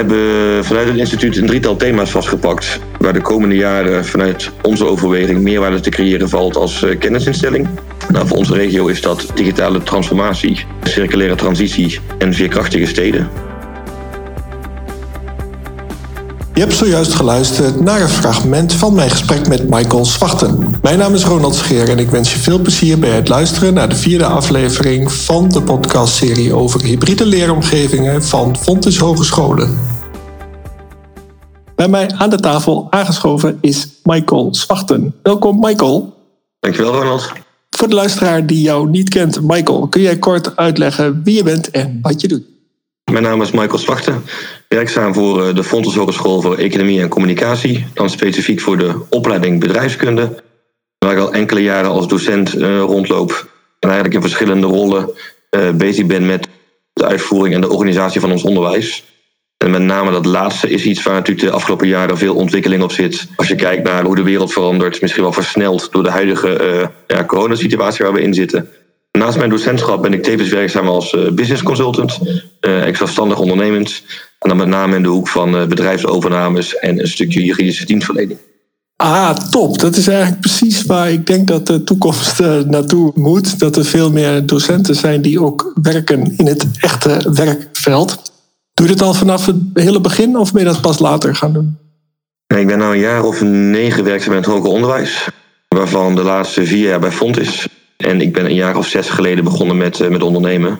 hebben 0.00 0.64
vanuit 0.64 0.88
het 0.88 0.96
instituut 0.96 1.36
een 1.36 1.46
drietal 1.46 1.76
thema's 1.76 2.10
vastgepakt. 2.10 2.80
Waar 2.98 3.12
de 3.12 3.20
komende 3.20 3.54
jaren 3.54 4.04
vanuit 4.04 4.50
onze 4.62 4.84
overweging 4.86 5.40
meerwaarde 5.40 5.80
te 5.80 5.90
creëren 5.90 6.28
valt 6.28 6.56
als 6.56 6.82
eh, 6.82 6.98
kennisinstelling. 6.98 7.68
Nou, 8.08 8.26
voor 8.26 8.36
onze 8.36 8.54
regio 8.54 8.86
is 8.86 9.00
dat 9.00 9.26
digitale 9.34 9.82
transformatie, 9.82 10.64
circulaire 10.82 11.34
transitie 11.34 11.98
en 12.18 12.34
veerkrachtige 12.34 12.86
steden. 12.86 13.49
Je 16.60 16.66
hebt 16.66 16.78
zojuist 16.78 17.14
geluisterd 17.14 17.80
naar 17.80 18.00
een 18.00 18.08
fragment 18.08 18.72
van 18.72 18.94
mijn 18.94 19.10
gesprek 19.10 19.48
met 19.48 19.68
Michael 19.68 20.04
Zwachten. 20.04 20.74
Mijn 20.82 20.98
naam 20.98 21.14
is 21.14 21.24
Ronald 21.24 21.54
Scheer 21.54 21.88
en 21.88 21.98
ik 21.98 22.10
wens 22.10 22.32
je 22.32 22.38
veel 22.38 22.58
plezier 22.58 22.98
bij 22.98 23.10
het 23.10 23.28
luisteren 23.28 23.74
naar 23.74 23.88
de 23.88 23.94
vierde 23.94 24.24
aflevering 24.24 25.12
van 25.12 25.48
de 25.48 25.62
podcastserie 25.62 26.54
over 26.54 26.82
hybride 26.82 27.26
leeromgevingen 27.26 28.24
van 28.24 28.56
Fontes 28.56 28.98
Hogescholen. 28.98 29.78
Bij 31.74 31.88
mij 31.88 32.10
aan 32.10 32.30
de 32.30 32.40
tafel 32.40 32.86
aangeschoven 32.90 33.58
is 33.60 33.88
Michael 34.02 34.54
Zwachten. 34.54 35.14
Welkom 35.22 35.58
Michael. 35.58 36.14
Dankjewel 36.58 36.92
Ronald. 36.92 37.32
Voor 37.70 37.88
de 37.88 37.94
luisteraar 37.94 38.46
die 38.46 38.62
jou 38.62 38.90
niet 38.90 39.08
kent, 39.08 39.42
Michael, 39.42 39.88
kun 39.88 40.00
jij 40.00 40.18
kort 40.18 40.56
uitleggen 40.56 41.20
wie 41.24 41.36
je 41.36 41.42
bent 41.42 41.70
en 41.70 41.98
wat 42.02 42.20
je 42.20 42.28
doet? 42.28 42.42
Mijn 43.10 43.22
naam 43.22 43.42
is 43.42 43.50
Michael 43.50 43.78
Zwachten, 43.78 44.22
werkzaam 44.74 45.14
voor 45.14 45.46
eh, 45.46 45.54
de 45.54 45.64
Fontes 45.64 45.94
voor 45.94 46.56
Economie 46.56 47.00
en 47.00 47.08
Communicatie, 47.08 47.86
dan 47.94 48.10
specifiek 48.10 48.60
voor 48.60 48.78
de 48.78 48.94
opleiding 49.08 49.60
bedrijfskunde, 49.60 50.42
waar 50.98 51.12
ik 51.12 51.18
al 51.18 51.32
enkele 51.32 51.62
jaren 51.62 51.90
als 51.90 52.08
docent 52.08 52.56
uh, 52.56 52.80
rondloop 52.80 53.50
en 53.78 53.88
eigenlijk 53.88 54.14
in 54.14 54.28
verschillende 54.28 54.66
rollen 54.66 55.10
uh, 55.50 55.70
bezig 55.70 56.06
ben 56.06 56.26
met 56.26 56.48
de 56.92 57.04
uitvoering 57.04 57.54
en 57.54 57.60
de 57.60 57.70
organisatie 57.70 58.20
van 58.20 58.30
ons 58.30 58.42
onderwijs. 58.42 59.04
En 59.56 59.70
met 59.70 59.82
name 59.82 60.10
dat 60.10 60.26
laatste 60.26 60.70
is 60.70 60.84
iets 60.84 61.02
waar 61.02 61.14
natuurlijk 61.14 61.46
de 61.46 61.54
afgelopen 61.54 61.88
jaren 61.88 62.18
veel 62.18 62.34
ontwikkeling 62.34 62.82
op 62.82 62.92
zit. 62.92 63.26
Als 63.36 63.48
je 63.48 63.54
kijkt 63.54 63.82
naar 63.82 64.04
hoe 64.04 64.16
de 64.16 64.22
wereld 64.22 64.52
verandert, 64.52 65.00
misschien 65.00 65.22
wel 65.22 65.32
versneld 65.32 65.92
door 65.92 66.02
de 66.02 66.10
huidige 66.10 66.90
ja, 67.06 67.24
coronasituatie 67.24 68.04
waar 68.04 68.14
we 68.14 68.22
in 68.22 68.34
zitten. 68.34 68.68
Naast 69.12 69.38
mijn 69.38 69.50
docentschap 69.50 70.02
ben 70.02 70.12
ik 70.12 70.22
tevens 70.22 70.48
werkzaam 70.48 70.88
als 70.88 71.12
uh, 71.12 71.30
business 71.30 71.62
consultant, 71.62 72.18
uh, 72.60 72.94
zelfstandig 72.94 73.38
ondernemend. 73.38 74.02
En 74.40 74.48
dan 74.48 74.56
met 74.56 74.68
name 74.68 74.96
in 74.96 75.02
de 75.02 75.08
hoek 75.08 75.28
van 75.28 75.54
uh, 75.54 75.66
bedrijfsovernames 75.66 76.76
en 76.76 77.00
een 77.00 77.08
stukje 77.08 77.44
juridische 77.44 77.86
dienstverlening. 77.86 78.38
Ah, 78.96 79.36
top. 79.36 79.78
Dat 79.78 79.96
is 79.96 80.08
eigenlijk 80.08 80.40
precies 80.40 80.82
waar 80.82 81.10
ik 81.10 81.26
denk 81.26 81.48
dat 81.48 81.66
de 81.66 81.84
toekomst 81.84 82.38
naartoe 82.66 83.12
moet. 83.14 83.58
Dat 83.58 83.76
er 83.76 83.84
veel 83.84 84.10
meer 84.10 84.46
docenten 84.46 84.94
zijn 84.94 85.22
die 85.22 85.42
ook 85.42 85.72
werken 85.82 86.36
in 86.36 86.46
het 86.46 86.66
echte 86.80 87.30
werkveld. 87.34 88.32
Doe 88.74 88.86
je 88.86 88.92
dit 88.92 89.02
al 89.02 89.14
vanaf 89.14 89.46
het 89.46 89.56
hele 89.74 90.00
begin 90.00 90.36
of 90.36 90.52
ben 90.52 90.62
je 90.62 90.68
dat 90.68 90.80
pas 90.80 90.98
later 90.98 91.34
gaan 91.34 91.52
doen? 91.52 91.78
ik 92.46 92.66
ben 92.66 92.78
nu 92.78 92.84
een 92.84 92.98
jaar 92.98 93.24
of 93.24 93.42
negen 93.42 94.04
werkzaam 94.04 94.32
in 94.32 94.38
het 94.38 94.46
hoger 94.46 94.70
onderwijs. 94.70 95.28
Waarvan 95.68 96.14
de 96.14 96.22
laatste 96.22 96.66
vier 96.66 96.88
jaar 96.88 97.00
bij 97.00 97.12
Font 97.12 97.38
is. 97.38 97.68
En 97.96 98.20
ik 98.20 98.32
ben 98.32 98.44
een 98.44 98.54
jaar 98.54 98.76
of 98.76 98.86
zes 98.86 99.08
geleden 99.08 99.44
begonnen 99.44 99.76
met, 99.76 100.10
met 100.10 100.22
ondernemen. 100.22 100.78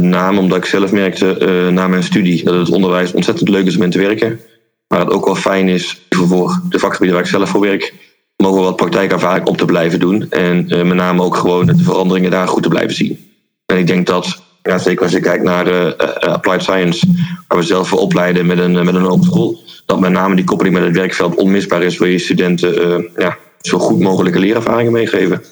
Met 0.00 0.10
name 0.10 0.40
omdat 0.40 0.58
ik 0.58 0.64
zelf 0.64 0.92
merkte 0.92 1.38
uh, 1.40 1.72
na 1.72 1.88
mijn 1.88 2.02
studie 2.02 2.44
dat 2.44 2.54
het 2.54 2.70
onderwijs 2.70 3.12
ontzettend 3.12 3.48
leuk 3.48 3.66
is 3.66 3.76
om 3.76 3.82
in 3.82 3.90
te 3.90 3.98
werken. 3.98 4.40
Maar 4.88 5.00
het 5.00 5.10
ook 5.10 5.24
wel 5.24 5.34
fijn 5.34 5.68
is 5.68 6.06
voor 6.08 6.62
de 6.68 6.78
vakgebieden 6.78 7.16
waar 7.16 7.24
ik 7.24 7.30
zelf 7.30 7.48
voor 7.48 7.60
werk, 7.60 7.94
mogen 8.36 8.62
wat 8.62 8.76
praktijkervaring 8.76 9.46
op 9.46 9.56
te 9.56 9.64
blijven 9.64 9.98
doen. 9.98 10.30
En 10.30 10.64
uh, 10.68 10.82
met 10.82 10.96
name 10.96 11.22
ook 11.22 11.36
gewoon 11.36 11.66
de 11.66 11.76
veranderingen 11.76 12.30
daar 12.30 12.48
goed 12.48 12.62
te 12.62 12.68
blijven 12.68 12.94
zien. 12.94 13.30
En 13.66 13.78
ik 13.78 13.86
denk 13.86 14.06
dat, 14.06 14.42
ja, 14.62 14.78
zeker 14.78 15.02
als 15.02 15.12
je 15.12 15.20
kijkt 15.20 15.44
naar 15.44 15.68
uh, 15.68 15.90
Applied 16.20 16.62
Science, 16.62 17.06
waar 17.48 17.58
we 17.58 17.64
zelf 17.64 17.88
voor 17.88 17.98
opleiden 17.98 18.46
met 18.46 18.58
een, 18.58 18.72
met 18.72 18.94
een 18.94 19.06
open 19.06 19.24
school, 19.24 19.60
dat 19.86 20.00
met 20.00 20.10
name 20.10 20.34
die 20.34 20.44
koppeling 20.44 20.74
met 20.74 20.84
het 20.84 20.96
werkveld 20.96 21.34
onmisbaar 21.34 21.82
is, 21.82 21.98
wil 21.98 22.08
je 22.08 22.18
studenten 22.18 23.10
ja, 23.16 23.36
zo 23.60 23.78
goed 23.78 24.00
mogelijke 24.00 24.38
leerervaringen 24.38 24.92
meegeven. 24.92 25.42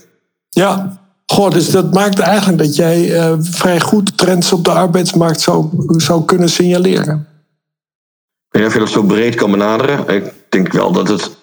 Ja, 0.49 1.06
Goh, 1.27 1.51
dus 1.51 1.71
dat 1.71 1.95
maakt 1.95 2.19
eigenlijk 2.19 2.59
dat 2.59 2.77
jij 2.77 3.11
uh, 3.11 3.33
vrij 3.41 3.81
goed 3.81 4.19
trends 4.19 4.53
op 4.53 4.65
de 4.65 4.71
arbeidsmarkt 4.71 5.41
zou, 5.41 5.69
zou 5.87 6.25
kunnen 6.25 6.49
signaleren. 6.49 7.27
Ik 8.51 8.63
weet 8.63 8.63
niet 8.63 8.73
je 8.73 8.79
dat 8.79 8.89
zo 8.89 9.03
breed 9.03 9.35
kan 9.35 9.51
benaderen. 9.51 10.09
Ik 10.09 10.33
denk 10.49 10.73
wel 10.73 10.93
dat 10.93 11.09
het 11.09 11.37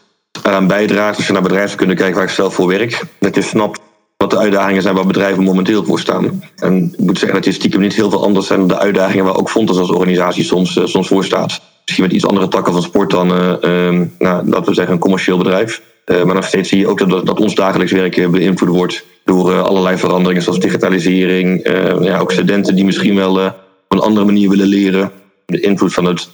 eraan 0.43 0.67
bijdraagt 0.67 1.17
als 1.17 1.27
je 1.27 1.33
naar 1.33 1.41
bedrijven 1.41 1.77
kunt 1.77 1.93
kijken 1.93 2.15
waar 2.15 2.23
ik 2.23 2.29
zelf 2.29 2.53
voor 2.53 2.67
werk. 2.67 3.03
Dat 3.19 3.35
je 3.35 3.41
snapt 3.41 3.79
wat 4.17 4.29
de 4.29 4.37
uitdagingen 4.37 4.81
zijn 4.81 4.95
waar 4.95 5.05
bedrijven 5.05 5.43
momenteel 5.43 5.83
voor 5.83 5.99
staan. 5.99 6.43
En 6.55 6.93
ik 6.97 6.99
moet 6.99 7.17
zeggen 7.17 7.33
dat 7.33 7.43
die 7.43 7.53
stiekem 7.53 7.81
niet 7.81 7.93
heel 7.93 8.09
veel 8.09 8.23
anders 8.23 8.47
zijn 8.47 8.59
dan 8.59 8.67
de 8.67 8.79
uitdagingen 8.79 9.25
waar 9.25 9.37
ook 9.37 9.49
Fontes 9.49 9.77
als 9.77 9.89
organisatie 9.89 10.43
soms, 10.43 10.75
uh, 10.75 10.85
soms 10.85 11.07
voor 11.07 11.23
staat. 11.23 11.61
Misschien 11.85 12.03
met 12.03 12.13
iets 12.13 12.25
andere 12.27 12.47
takken 12.47 12.73
van 12.73 12.81
sport 12.81 13.09
dan, 13.09 13.27
uh, 13.27 14.01
nou, 14.19 14.49
laten 14.49 14.65
we 14.65 14.73
zeggen, 14.73 14.93
een 14.93 14.99
commercieel 14.99 15.37
bedrijf. 15.37 15.81
Maar 16.05 16.35
nog 16.35 16.45
steeds 16.45 16.69
zie 16.69 16.79
je 16.79 16.87
ook 16.87 17.09
dat, 17.09 17.25
dat 17.25 17.39
ons 17.39 17.55
dagelijks 17.55 17.91
werk 17.91 18.31
beïnvloed 18.31 18.75
wordt 18.75 19.05
door 19.23 19.51
uh, 19.51 19.63
allerlei 19.63 19.97
veranderingen 19.97 20.43
zoals 20.43 20.59
digitalisering. 20.59 21.67
Ja, 22.01 22.19
ook 22.19 22.31
studenten 22.31 22.75
die 22.75 22.85
misschien 22.85 23.15
wel 23.15 23.45
op 23.45 23.55
een 23.87 23.99
andere 23.99 24.25
manier 24.25 24.49
willen 24.49 24.67
leren. 24.67 25.11
De 25.45 25.59
invloed 25.59 25.93
van 25.93 26.05
het 26.05 26.29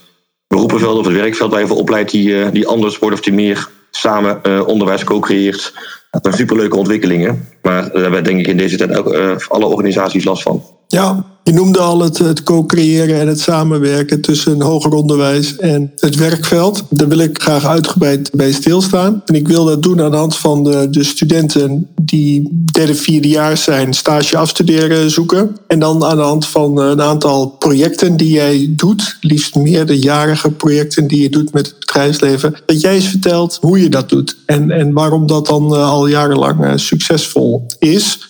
beroepenveld 0.46 0.98
of 0.98 1.06
het 1.06 1.14
werkveld 1.14 1.50
waar 1.50 1.60
je 1.60 1.66
voor 1.66 1.76
opleidt, 1.76 2.10
die, 2.10 2.50
die 2.50 2.66
anders 2.66 2.98
wordt 2.98 3.14
of 3.14 3.22
die 3.22 3.32
meer 3.32 3.68
samen 3.90 4.66
onderwijs 4.66 5.04
co-creëert. 5.04 5.72
Dat 6.10 6.22
zijn 6.22 6.34
superleuke 6.34 6.76
ontwikkelingen. 6.76 7.48
Maar 7.62 7.92
daar 7.92 8.02
hebben 8.02 8.24
denk 8.24 8.38
ik 8.38 8.46
in 8.46 8.56
deze 8.56 8.76
tijd 8.76 8.96
ook 8.96 9.14
alle 9.48 9.66
organisaties 9.66 10.24
last 10.24 10.42
van. 10.42 10.62
Ja, 10.86 11.24
je 11.42 11.52
noemde 11.52 11.78
al 11.78 12.00
het, 12.00 12.18
het 12.18 12.42
co-creëren 12.42 13.20
en 13.20 13.28
het 13.28 13.40
samenwerken 13.40 14.20
tussen 14.20 14.62
hoger 14.62 14.92
onderwijs 14.92 15.56
en 15.56 15.92
het 15.96 16.16
werkveld. 16.16 16.84
Daar 16.88 17.08
wil 17.08 17.18
ik 17.18 17.42
graag 17.42 17.66
uitgebreid 17.66 18.30
bij 18.32 18.52
stilstaan. 18.52 19.22
En 19.24 19.34
ik 19.34 19.48
wil 19.48 19.64
dat 19.64 19.82
doen 19.82 20.00
aan 20.00 20.10
de 20.10 20.16
hand 20.16 20.36
van 20.36 20.64
de, 20.64 20.90
de 20.90 21.04
studenten 21.04 21.88
die 22.02 22.64
derde, 22.72 22.94
vierde 22.94 23.28
jaar 23.28 23.56
zijn, 23.56 23.94
stage 23.94 24.36
afstuderen 24.36 25.10
zoeken. 25.10 25.56
En 25.66 25.78
dan 25.78 26.04
aan 26.04 26.16
de 26.16 26.22
hand 26.22 26.46
van 26.46 26.78
een 26.78 27.02
aantal 27.02 27.48
projecten 27.48 28.16
die 28.16 28.32
jij 28.32 28.72
doet, 28.76 29.16
liefst 29.20 29.54
meerderjarige 29.54 30.50
projecten 30.50 31.06
die 31.06 31.22
je 31.22 31.30
doet 31.30 31.52
met 31.52 31.66
het 31.66 31.78
bedrijfsleven, 31.78 32.54
dat 32.66 32.80
jij 32.80 32.94
eens 32.94 33.08
vertelt 33.08 33.58
hoe 33.60 33.80
je 33.82 33.88
dat 33.88 34.08
doet 34.08 34.36
en, 34.46 34.70
en 34.70 34.92
waarom 34.92 35.26
dat 35.26 35.46
dan 35.46 35.74
eh, 35.74 35.88
al 36.00 36.06
jarenlang 36.06 36.64
eh, 36.64 36.72
succesvol 36.76 37.66
is. 37.78 38.28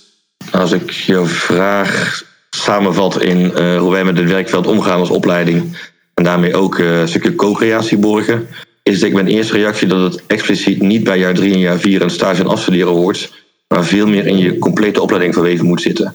Als 0.53 0.73
ik 0.73 0.91
jou 0.91 1.27
vraag 1.27 2.23
samenvat 2.51 3.23
in 3.23 3.39
uh, 3.39 3.79
hoe 3.79 3.91
wij 3.91 4.05
met 4.05 4.19
het 4.19 4.29
werkveld 4.29 4.67
omgaan 4.67 4.99
als 4.99 5.11
opleiding. 5.11 5.77
En 6.15 6.25
daarmee 6.25 6.55
ook 6.55 6.79
uh, 6.79 7.01
een 7.01 7.09
stukje 7.09 7.35
co-creatie 7.35 7.99
borgen. 7.99 8.47
Is 8.83 9.01
denk 9.01 9.13
ik 9.13 9.23
mijn 9.23 9.35
eerste 9.35 9.53
reactie 9.53 9.89
dat 9.89 10.13
het 10.13 10.23
expliciet 10.27 10.83
niet 10.83 11.05
bij 11.05 11.19
jaar 11.19 11.35
drie 11.35 11.53
en 11.53 11.59
jaar 11.59 11.79
vier 11.79 12.03
een 12.03 12.11
stage 12.11 12.41
en 12.41 12.49
afstuderen 12.49 12.93
hoort. 12.93 13.33
Maar 13.69 13.85
veel 13.85 14.07
meer 14.07 14.27
in 14.27 14.39
je 14.39 14.59
complete 14.59 15.03
opleiding 15.03 15.35
verweven 15.35 15.67
moet 15.67 15.83
zitten. 15.83 16.15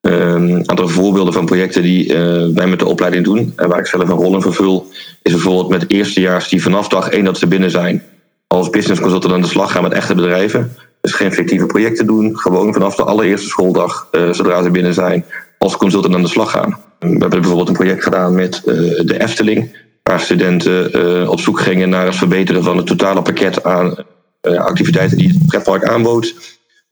Een 0.00 0.50
um, 0.50 0.62
aantal 0.66 0.88
voorbeelden 0.88 1.32
van 1.32 1.44
projecten 1.46 1.82
die 1.82 2.12
wij 2.54 2.66
met 2.66 2.78
de 2.78 2.86
opleiding 2.86 3.24
doen. 3.24 3.52
En 3.56 3.68
waar 3.68 3.78
ik 3.78 3.86
zelf 3.86 4.08
een 4.08 4.16
rol 4.16 4.34
in 4.34 4.42
vervul. 4.42 4.88
Is 5.22 5.32
bijvoorbeeld 5.32 5.68
met 5.68 5.90
eerstejaars 5.90 6.48
die 6.48 6.62
vanaf 6.62 6.88
dag 6.88 7.08
één 7.08 7.24
dat 7.24 7.38
ze 7.38 7.46
binnen 7.46 7.70
zijn. 7.70 8.02
Als 8.46 8.70
business 8.70 9.00
consultant 9.00 9.32
aan 9.32 9.42
de 9.42 9.48
slag 9.48 9.72
gaan 9.72 9.82
met 9.82 9.92
echte 9.92 10.14
bedrijven. 10.14 10.76
Dus 11.00 11.12
geen 11.12 11.32
fictieve 11.32 11.66
projecten 11.66 12.06
doen. 12.06 12.38
Gewoon 12.38 12.72
vanaf 12.72 12.94
de 12.94 13.04
allereerste 13.04 13.48
schooldag, 13.48 14.08
uh, 14.12 14.32
zodra 14.32 14.62
ze 14.62 14.70
binnen 14.70 14.94
zijn, 14.94 15.24
als 15.58 15.76
consultant 15.76 16.14
aan 16.14 16.22
de 16.22 16.28
slag 16.28 16.50
gaan. 16.50 16.78
We 16.98 17.08
hebben 17.08 17.30
bijvoorbeeld 17.30 17.68
een 17.68 17.74
project 17.74 18.02
gedaan 18.02 18.34
met 18.34 18.62
uh, 18.64 18.74
de 19.04 19.20
Efteling, 19.20 19.76
waar 20.02 20.20
studenten 20.20 20.96
uh, 20.96 21.30
op 21.30 21.40
zoek 21.40 21.60
gingen 21.60 21.88
naar 21.88 22.06
het 22.06 22.16
verbeteren 22.16 22.62
van 22.62 22.76
het 22.76 22.86
totale 22.86 23.22
pakket 23.22 23.64
aan 23.64 23.94
activiteiten 24.40 25.16
die 25.16 25.28
het 25.28 25.46
pretpark 25.46 25.84
aanbood. 25.84 26.34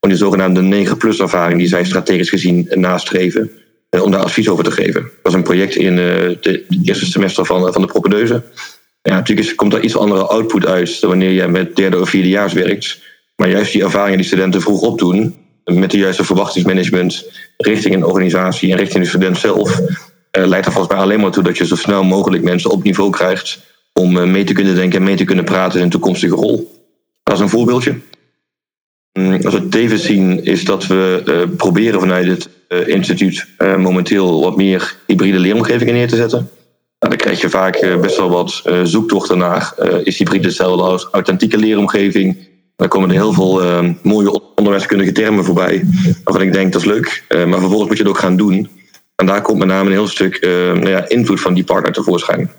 Om 0.01 0.09
die 0.09 0.19
zogenaamde 0.19 0.87
9-plus 0.87 1.21
ervaring 1.21 1.59
die 1.59 1.69
zij 1.69 1.85
strategisch 1.85 2.29
gezien 2.29 2.67
nastreven, 2.71 3.51
om 3.91 4.11
daar 4.11 4.21
advies 4.21 4.49
over 4.49 4.65
te 4.65 4.71
geven. 4.71 5.03
Dat 5.03 5.11
was 5.23 5.35
een 5.35 5.43
project 5.43 5.75
in 5.75 5.97
het 5.97 6.63
eerste 6.85 7.07
semester 7.07 7.47
van, 7.47 7.73
van 7.73 7.83
de 7.83 7.89
propedeuse. 7.89 8.43
Ja, 9.03 9.15
natuurlijk 9.15 9.57
komt 9.57 9.75
er 9.75 9.83
iets 9.83 9.97
andere 9.97 10.27
output 10.27 10.67
uit 10.67 11.01
dan 11.01 11.11
wanneer 11.11 11.31
je 11.31 11.49
met 11.49 11.77
derde 11.77 12.01
of 12.01 12.09
vierdejaars 12.09 12.53
werkt. 12.53 13.01
Maar 13.41 13.51
juist 13.51 13.73
die 13.73 13.83
ervaringen 13.83 14.19
die 14.19 14.27
studenten 14.27 14.61
vroeg 14.61 14.81
opdoen, 14.81 15.37
met 15.65 15.91
de 15.91 15.99
juiste 15.99 16.25
verwachtingsmanagement 16.25 17.31
richting 17.57 17.95
een 17.95 18.05
organisatie 18.05 18.71
en 18.71 18.77
richting 18.77 19.03
de 19.03 19.09
student 19.09 19.39
zelf, 19.39 19.81
uh, 19.81 20.47
leidt 20.47 20.67
er 20.67 20.73
volgens 20.73 20.95
mij 20.95 21.03
alleen 21.03 21.21
maar 21.21 21.31
toe 21.31 21.43
dat 21.43 21.59
je 21.59 21.67
zo 21.67 21.77
snel 21.77 22.05
mogelijk 22.05 22.43
mensen 22.43 22.71
op 22.71 22.83
niveau 22.83 23.11
krijgt 23.11 23.61
om 23.93 24.17
uh, 24.17 24.25
mee 24.25 24.45
te 24.45 24.53
kunnen 24.53 24.75
denken 24.75 24.99
en 24.99 25.05
mee 25.05 25.17
te 25.17 25.25
kunnen 25.25 25.45
praten 25.45 25.79
in 25.79 25.85
een 25.85 25.91
toekomstige 25.91 26.35
rol. 26.35 26.87
Dat 27.23 27.35
is 27.35 27.41
een 27.41 27.49
voorbeeldje. 27.49 27.99
Mm, 29.13 29.33
als 29.45 29.55
we 29.55 29.69
tevens 29.69 30.05
zien 30.05 30.45
is 30.45 30.65
dat 30.65 30.87
we 30.87 31.23
uh, 31.25 31.57
proberen 31.57 32.01
vanuit 32.01 32.27
het 32.27 32.49
instituut 32.87 33.47
momenteel 33.59 34.41
wat 34.41 34.57
meer 34.57 34.97
hybride 35.07 35.39
leeromgevingen 35.39 35.95
neer 35.95 36.09
te 36.09 36.17
zetten. 36.17 36.39
Nou, 36.99 37.17
dan 37.17 37.17
krijg 37.17 37.41
je 37.41 37.51
vaak 37.51 37.99
best 38.01 38.17
wel 38.17 38.31
wat 38.31 38.63
zoektochten 38.83 39.39
naar. 39.39 39.75
is 40.03 40.19
hybride 40.19 40.47
hetzelfde 40.47 40.83
als 40.83 41.09
authentieke 41.11 41.59
leeromgeving? 41.59 42.48
Dan 42.79 42.89
komen 42.89 43.09
er 43.09 43.15
heel 43.15 43.33
veel 43.33 43.63
uh, 43.63 43.91
mooie 44.03 44.55
onderwijskundige 44.55 45.13
termen 45.13 45.45
voorbij. 45.45 45.85
Waarvan 46.25 46.47
ik 46.47 46.53
denk 46.53 46.73
dat 46.73 46.81
is 46.81 46.87
leuk. 46.87 47.25
Uh, 47.29 47.45
maar 47.45 47.59
vervolgens 47.59 47.89
moet 47.89 47.97
je 47.97 48.03
het 48.03 48.13
ook 48.13 48.19
gaan 48.19 48.37
doen. 48.37 48.69
En 49.15 49.27
daar 49.27 49.43
komt 49.43 49.59
met 49.59 49.69
name 49.69 49.87
een 49.87 49.97
heel 49.97 50.09
stuk 50.09 50.45
uh, 50.45 50.51
nou 50.51 50.89
ja, 50.89 51.09
invloed 51.09 51.41
van 51.41 51.55
die 51.55 51.65
partner 51.65 51.93
tevoorschijn. 51.93 52.51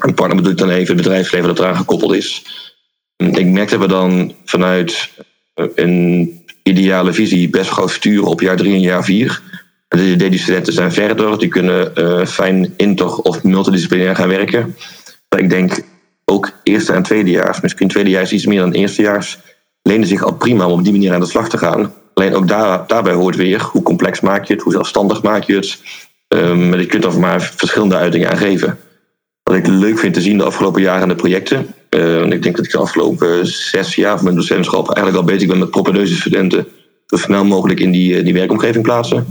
Een 0.00 0.14
partner 0.14 0.36
bedoel 0.36 0.52
ik 0.52 0.58
dan 0.58 0.70
even 0.70 0.94
het 0.94 1.02
bedrijfsleven 1.02 1.48
dat 1.48 1.58
eraan 1.58 1.76
gekoppeld 1.76 2.14
is. 2.14 2.44
Ik 3.16 3.46
merk 3.46 3.70
dat 3.70 3.80
we 3.80 3.88
dan 3.88 4.34
vanuit 4.44 5.10
een 5.74 6.44
ideale 6.62 7.12
visie 7.12 7.50
best 7.50 7.70
gauw 7.70 7.86
sturen 7.86 8.26
op 8.26 8.40
jaar 8.40 8.56
drie 8.56 8.74
en 8.74 8.80
jaar 8.80 9.04
vier. 9.04 9.42
De 9.88 10.38
studenten 10.38 10.72
zijn 10.72 10.92
verder, 10.92 11.38
die 11.38 11.48
kunnen 11.48 11.92
uh, 11.94 12.26
fijn 12.26 12.74
inter- 12.76 13.18
of 13.18 13.42
multidisciplinair 13.42 14.16
gaan 14.16 14.28
werken. 14.28 14.76
Maar 15.28 15.40
ik 15.40 15.50
denk 15.50 15.80
ook 16.24 16.50
eerste 16.62 16.92
en 16.92 17.02
tweedejaars, 17.02 17.60
misschien 17.60 17.88
tweedejaars 17.88 18.32
iets 18.32 18.46
meer 18.46 18.60
dan 18.60 18.72
eerstejaars, 18.72 19.38
lenen 19.86 20.08
zich 20.08 20.22
al 20.22 20.34
prima 20.34 20.66
om 20.66 20.72
op 20.72 20.84
die 20.84 20.92
manier 20.92 21.14
aan 21.14 21.20
de 21.20 21.26
slag 21.26 21.48
te 21.48 21.58
gaan. 21.58 21.94
Alleen 22.14 22.34
ook 22.34 22.48
daar, 22.48 22.86
daarbij 22.86 23.12
hoort 23.12 23.36
weer 23.36 23.62
hoe 23.62 23.82
complex 23.82 24.20
maak 24.20 24.44
je 24.44 24.54
het, 24.54 24.62
hoe 24.62 24.72
zelfstandig 24.72 25.22
maak 25.22 25.42
je 25.42 25.54
het. 25.54 25.78
Um, 26.28 26.74
je 26.74 26.86
kunt 26.86 27.04
er 27.04 27.18
maar 27.18 27.52
verschillende 27.56 27.96
uitingen 27.96 28.30
aan 28.30 28.36
geven. 28.36 28.78
Wat 29.42 29.56
ik 29.56 29.66
leuk 29.66 29.98
vind 29.98 30.14
te 30.14 30.20
zien 30.20 30.38
de 30.38 30.44
afgelopen 30.44 30.82
jaren 30.82 31.02
in 31.02 31.08
de 31.08 31.14
projecten. 31.14 31.66
Uh, 31.90 32.24
ik 32.24 32.42
denk 32.42 32.56
dat 32.56 32.64
ik 32.64 32.70
de 32.70 32.78
afgelopen 32.78 33.46
zes 33.46 33.94
jaar 33.94 34.16
van 34.16 34.24
mijn 34.24 34.36
docentschap 34.36 34.86
eigenlijk 34.86 35.16
al 35.16 35.32
bezig 35.34 35.48
ben 35.48 35.58
met 35.58 35.70
propedeuse 35.70 36.14
studenten. 36.14 36.66
Zo 37.06 37.16
snel 37.16 37.44
mogelijk 37.44 37.80
in 37.80 37.90
die, 37.90 38.16
eh, 38.16 38.24
die 38.24 38.34
werkomgeving 38.34 38.84
plaatsen. 38.84 39.26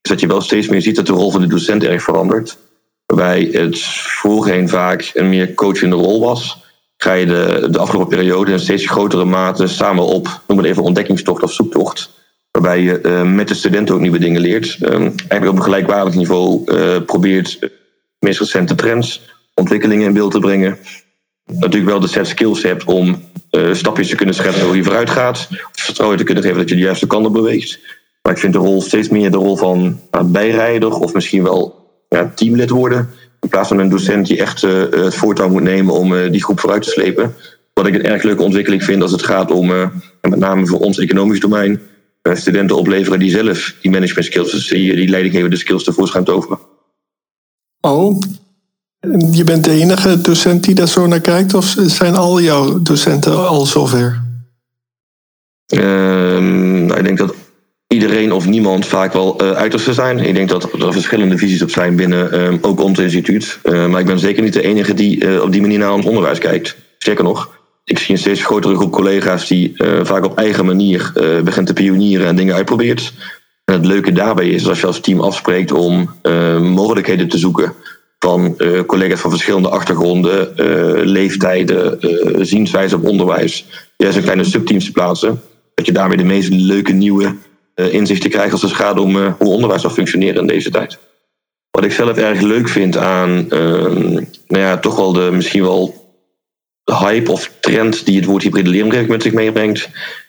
Dus 0.00 0.10
dat 0.10 0.20
je 0.20 0.26
wel 0.26 0.40
steeds 0.40 0.68
meer 0.68 0.82
ziet 0.82 0.96
dat 0.96 1.06
de 1.06 1.12
rol 1.12 1.30
van 1.30 1.40
de 1.40 1.46
docent 1.46 1.84
erg 1.84 2.02
verandert. 2.02 2.58
Waarbij 3.06 3.48
het 3.52 3.80
voorheen 4.20 4.68
vaak 4.68 5.10
een 5.14 5.28
meer 5.28 5.54
coachende 5.54 5.96
rol 5.96 6.20
was. 6.20 6.63
Ga 7.04 7.12
je 7.12 7.26
de, 7.26 7.68
de 7.70 7.78
afgelopen 7.78 8.16
periode 8.16 8.52
in 8.52 8.58
steeds 8.58 8.86
grotere 8.86 9.24
mate 9.24 9.66
samen 9.66 10.04
op, 10.04 10.40
noem 10.46 10.58
het 10.58 10.66
even 10.66 10.82
ontdekkingstocht 10.82 11.42
of 11.42 11.52
zoektocht. 11.52 12.10
Waarbij 12.50 12.80
je 12.80 13.00
uh, 13.02 13.22
met 13.22 13.48
de 13.48 13.54
studenten 13.54 13.94
ook 13.94 14.00
nieuwe 14.00 14.18
dingen 14.18 14.40
leert. 14.40 14.78
Eigenlijk 14.82 15.46
op 15.48 15.56
een 15.56 15.62
gelijkwaardig 15.62 16.14
niveau 16.14 16.62
uh, 16.66 16.96
probeert 17.06 17.60
de 17.60 17.72
meest 18.18 18.38
recente 18.38 18.74
trends, 18.74 19.22
ontwikkelingen 19.54 20.06
in 20.06 20.12
beeld 20.12 20.32
te 20.32 20.38
brengen. 20.38 20.78
Natuurlijk 21.46 21.90
wel 21.90 22.00
de 22.00 22.08
set 22.08 22.26
skills 22.26 22.62
hebt 22.62 22.84
om 22.84 23.22
stapjes 23.72 24.08
te 24.08 24.16
kunnen 24.16 24.34
schetsen 24.34 24.66
hoe 24.66 24.76
je 24.76 24.84
vooruit 24.84 25.10
gaat. 25.10 25.48
Vertrouwen 25.72 26.18
te 26.18 26.24
kunnen 26.24 26.42
geven 26.42 26.58
dat 26.58 26.68
je 26.68 26.74
de 26.74 26.80
juiste 26.80 27.06
kant 27.06 27.26
op 27.26 27.32
beweegt. 27.32 27.78
Maar 28.22 28.32
ik 28.32 28.38
vind 28.38 28.52
de 28.52 28.58
rol 28.58 28.82
steeds 28.82 29.08
meer 29.08 29.30
de 29.30 29.36
rol 29.36 29.56
van 29.56 30.00
nou, 30.10 30.24
bijrijder 30.24 30.92
of 30.92 31.14
misschien 31.14 31.42
wel 31.42 31.88
ja, 32.08 32.32
teamlid 32.34 32.70
worden. 32.70 33.10
In 33.44 33.50
plaats 33.50 33.68
van 33.68 33.78
een 33.78 33.88
docent 33.88 34.26
die 34.26 34.38
echt 34.38 34.62
uh, 34.62 34.90
het 34.90 35.14
voortouw 35.14 35.48
moet 35.48 35.62
nemen 35.62 35.94
om 35.94 36.12
uh, 36.12 36.30
die 36.30 36.42
groep 36.42 36.60
vooruit 36.60 36.82
te 36.82 36.90
slepen. 36.90 37.34
Wat 37.72 37.86
ik 37.86 37.94
een 37.94 38.04
erg 38.04 38.22
leuke 38.22 38.42
ontwikkeling 38.42 38.84
vind 38.84 39.02
als 39.02 39.12
het 39.12 39.22
gaat 39.22 39.50
om, 39.50 39.66
met 40.20 40.36
name 40.36 40.66
voor 40.66 40.78
ons 40.78 40.98
economisch 40.98 41.40
domein, 41.40 41.80
studenten 42.32 42.76
opleveren 42.76 43.18
die 43.18 43.30
zelf 43.30 43.74
die 43.80 43.90
management 43.90 44.26
skills, 44.26 44.50
dus 44.50 44.68
die, 44.68 44.94
die 44.94 45.08
leidinggevende 45.08 45.56
skills 45.56 45.84
tevoorschijn 45.84 46.24
toveren. 46.24 46.58
Oh, 47.80 48.20
je 49.30 49.44
bent 49.44 49.64
de 49.64 49.70
enige 49.70 50.20
docent 50.20 50.64
die 50.64 50.74
daar 50.74 50.88
zo 50.88 51.06
naar 51.06 51.20
kijkt, 51.20 51.54
of 51.54 51.74
zijn 51.78 52.14
al 52.14 52.40
jouw 52.40 52.82
docenten 52.82 53.48
al 53.48 53.66
zover? 53.66 54.22
Ehm, 55.66 56.84
nou, 56.86 56.98
ik 56.98 57.04
denk 57.04 57.18
dat 57.18 57.34
iedereen 57.94 58.32
of 58.32 58.46
niemand 58.46 58.86
vaak 58.86 59.12
wel 59.12 59.42
uh, 59.42 59.50
uiterste 59.50 59.92
zijn. 59.92 60.18
Ik 60.18 60.34
denk 60.34 60.48
dat 60.48 60.72
er 60.72 60.92
verschillende 60.92 61.38
visies 61.38 61.62
op 61.62 61.70
zijn 61.70 61.96
binnen 61.96 62.52
uh, 62.52 62.58
ook 62.60 62.80
ons 62.80 62.98
instituut. 62.98 63.58
Uh, 63.64 63.86
maar 63.86 64.00
ik 64.00 64.06
ben 64.06 64.18
zeker 64.18 64.42
niet 64.42 64.52
de 64.52 64.62
enige 64.62 64.94
die 64.94 65.42
op 65.42 65.52
die 65.52 65.60
manier 65.60 65.78
naar 65.78 65.92
ons 65.92 66.06
onderwijs 66.06 66.38
kijkt. 66.38 66.76
Sterker 66.98 67.24
nog, 67.24 67.58
ik 67.84 67.98
zie 67.98 68.14
een 68.14 68.20
steeds 68.20 68.44
grotere 68.44 68.76
groep 68.76 68.92
collega's 68.92 69.48
die 69.48 69.74
vaak 70.02 70.24
op 70.24 70.38
eigen 70.38 70.66
manier 70.66 71.12
begint 71.44 71.66
te 71.66 71.72
pionieren 71.72 72.26
en 72.26 72.36
dingen 72.36 72.54
uitprobeert. 72.54 73.12
En 73.64 73.74
het 73.74 73.86
leuke 73.86 74.12
daarbij 74.12 74.48
is 74.48 74.68
als 74.68 74.80
je 74.80 74.86
als 74.86 75.00
team 75.00 75.20
afspreekt 75.20 75.72
om 75.72 76.14
mogelijkheden 76.60 77.28
te 77.28 77.38
zoeken 77.38 77.74
van 78.18 78.56
collega's 78.86 79.20
van 79.20 79.30
verschillende 79.30 79.68
achtergronden, 79.68 80.52
leeftijden, 81.10 81.98
zienswijze 82.46 82.96
op 82.96 83.08
onderwijs. 83.08 83.66
Juist 83.96 84.16
een 84.16 84.22
kleine 84.22 84.44
subteams 84.44 84.84
te 84.84 84.92
plaatsen. 84.92 85.40
Dat 85.74 85.86
je 85.86 85.92
daarmee 85.92 86.16
de 86.16 86.24
meest 86.24 86.50
leuke 86.50 86.92
nieuwe 86.92 87.34
inzicht 87.74 88.20
te 88.20 88.28
krijgen 88.28 88.52
als 88.52 88.62
het 88.62 88.72
gaat 88.72 88.98
om 88.98 89.16
uh, 89.16 89.32
hoe 89.38 89.52
onderwijs 89.52 89.82
zal 89.82 89.90
functioneren 89.90 90.40
in 90.40 90.46
deze 90.46 90.70
tijd. 90.70 90.98
Wat 91.70 91.84
ik 91.84 91.92
zelf 91.92 92.16
erg 92.16 92.40
leuk 92.40 92.68
vind 92.68 92.96
aan 92.96 93.46
uh, 93.50 94.20
nou 94.46 94.62
ja, 94.62 94.78
toch 94.78 94.96
wel 94.96 95.12
de 95.12 95.30
misschien 95.32 95.62
wel 95.62 96.04
de 96.84 96.96
hype 96.96 97.30
of 97.30 97.52
trend 97.60 98.06
die 98.06 98.16
het 98.16 98.24
woord 98.24 98.42
hybride 98.42 98.70
leeromgeving 98.70 99.08
met 99.08 99.22
zich 99.22 99.32
meebrengt, 99.32 99.88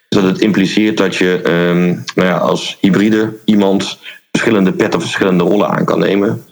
is 0.09 0.17
dat 0.17 0.23
het 0.23 0.39
impliceert 0.39 0.97
dat 0.97 1.15
je 1.15 1.41
ehm, 1.43 1.87
nou 2.15 2.29
ja, 2.29 2.37
als 2.37 2.77
hybride 2.81 3.33
iemand 3.45 3.99
verschillende 4.31 4.71
petten 4.73 5.01
verschillende 5.01 5.43
rollen 5.43 5.69
aan 5.69 5.85
kan 5.85 5.99
nemen. 5.99 6.45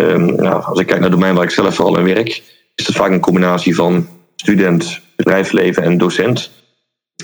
Um, 0.00 0.34
nou, 0.34 0.64
als 0.64 0.80
ik 0.80 0.86
kijk 0.86 1.00
naar 1.00 1.10
het 1.10 1.18
domein 1.18 1.34
waar 1.34 1.44
ik 1.44 1.50
zelf 1.50 1.74
vooral 1.74 1.98
in 1.98 2.04
werk, 2.04 2.42
is 2.74 2.86
het 2.86 2.96
vaak 2.96 3.10
een 3.10 3.20
combinatie 3.20 3.74
van 3.74 4.08
student, 4.36 5.00
bedrijfsleven 5.16 5.82
en 5.82 5.98
docent. 5.98 6.50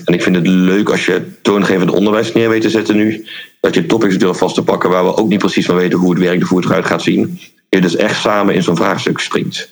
En 0.05 0.13
ik 0.13 0.23
vind 0.23 0.35
het 0.35 0.47
leuk 0.47 0.89
als 0.89 1.05
je 1.05 1.21
toongevend 1.41 1.91
onderwijs 1.91 2.33
neer 2.33 2.49
weet 2.49 2.61
te 2.61 2.69
zetten 2.69 2.95
nu. 2.95 3.27
Dat 3.61 3.75
je 3.75 3.85
topics 3.85 4.17
durft 4.17 4.39
vast 4.39 4.55
te 4.55 4.63
pakken 4.63 4.89
waar 4.89 5.03
we 5.03 5.15
ook 5.15 5.29
niet 5.29 5.39
precies 5.39 5.65
van 5.65 5.75
weten 5.75 5.99
hoe 5.99 6.09
het 6.09 6.19
werkt 6.19 6.43
of 6.43 6.49
hoe 6.49 6.57
het 6.57 6.67
eruit 6.67 6.85
gaat 6.85 7.01
zien. 7.01 7.39
Je 7.69 7.81
dus 7.81 7.95
echt 7.95 8.21
samen 8.21 8.55
in 8.55 8.63
zo'n 8.63 8.75
vraagstuk 8.75 9.19
springt. 9.19 9.69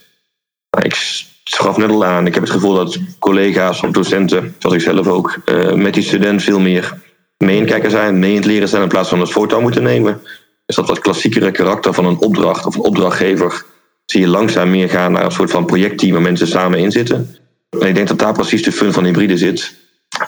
Ik 0.82 0.96
schaf 1.44 1.78
net 1.78 1.90
al 1.90 2.06
aan, 2.06 2.28
ik 2.28 2.34
heb 2.34 2.44
het 2.44 2.52
gevoel 2.52 2.74
dat 2.74 3.00
collega's 3.20 3.82
of 3.82 3.92
docenten, 3.92 4.56
zoals 4.60 4.76
ik 4.76 4.82
zelf 4.82 5.08
ook, 5.08 5.38
uh, 5.46 5.74
met 5.74 5.94
die 5.94 6.04
student 6.04 6.44
veel 6.44 6.60
meer 6.60 6.94
mee 7.38 7.58
in 7.58 7.66
kijken 7.66 7.92
zijn, 7.92 8.20
mee 8.20 8.30
in 8.30 8.36
het 8.36 8.46
leren 8.46 8.68
zijn 8.68 8.82
in 8.82 8.88
plaats 8.88 9.10
van 9.10 9.20
het 9.20 9.32
voortouw 9.32 9.62
moeten 9.62 9.84
nemen. 9.84 10.22
Dus 10.66 10.76
dat 10.76 10.88
wat 10.88 11.00
klassiekere 11.00 11.52
karakter 11.52 11.94
van 11.94 12.06
een 12.06 12.20
opdracht 12.20 12.66
of 12.66 12.76
een 12.76 12.82
opdrachtgever 12.82 13.66
zie 14.06 14.22
je 14.22 14.28
langzaam 14.28 14.70
meer 14.70 14.90
gaan 14.90 15.12
naar 15.12 15.26
een 15.26 15.32
soort 15.32 15.52
van 15.52 15.66
projectteam 15.66 16.12
waar 16.12 16.22
mensen 16.22 16.48
samen 16.48 16.80
in 16.80 16.92
zitten. 16.92 17.38
En 17.70 17.88
ik 17.88 17.96
denk 17.96 18.08
dat 18.08 18.20
daar 18.20 18.34
precies 18.34 18.64
de 18.64 18.72
fun 18.72 18.94
van 18.94 19.04
hybride 19.06 19.38
zit. 19.38 19.76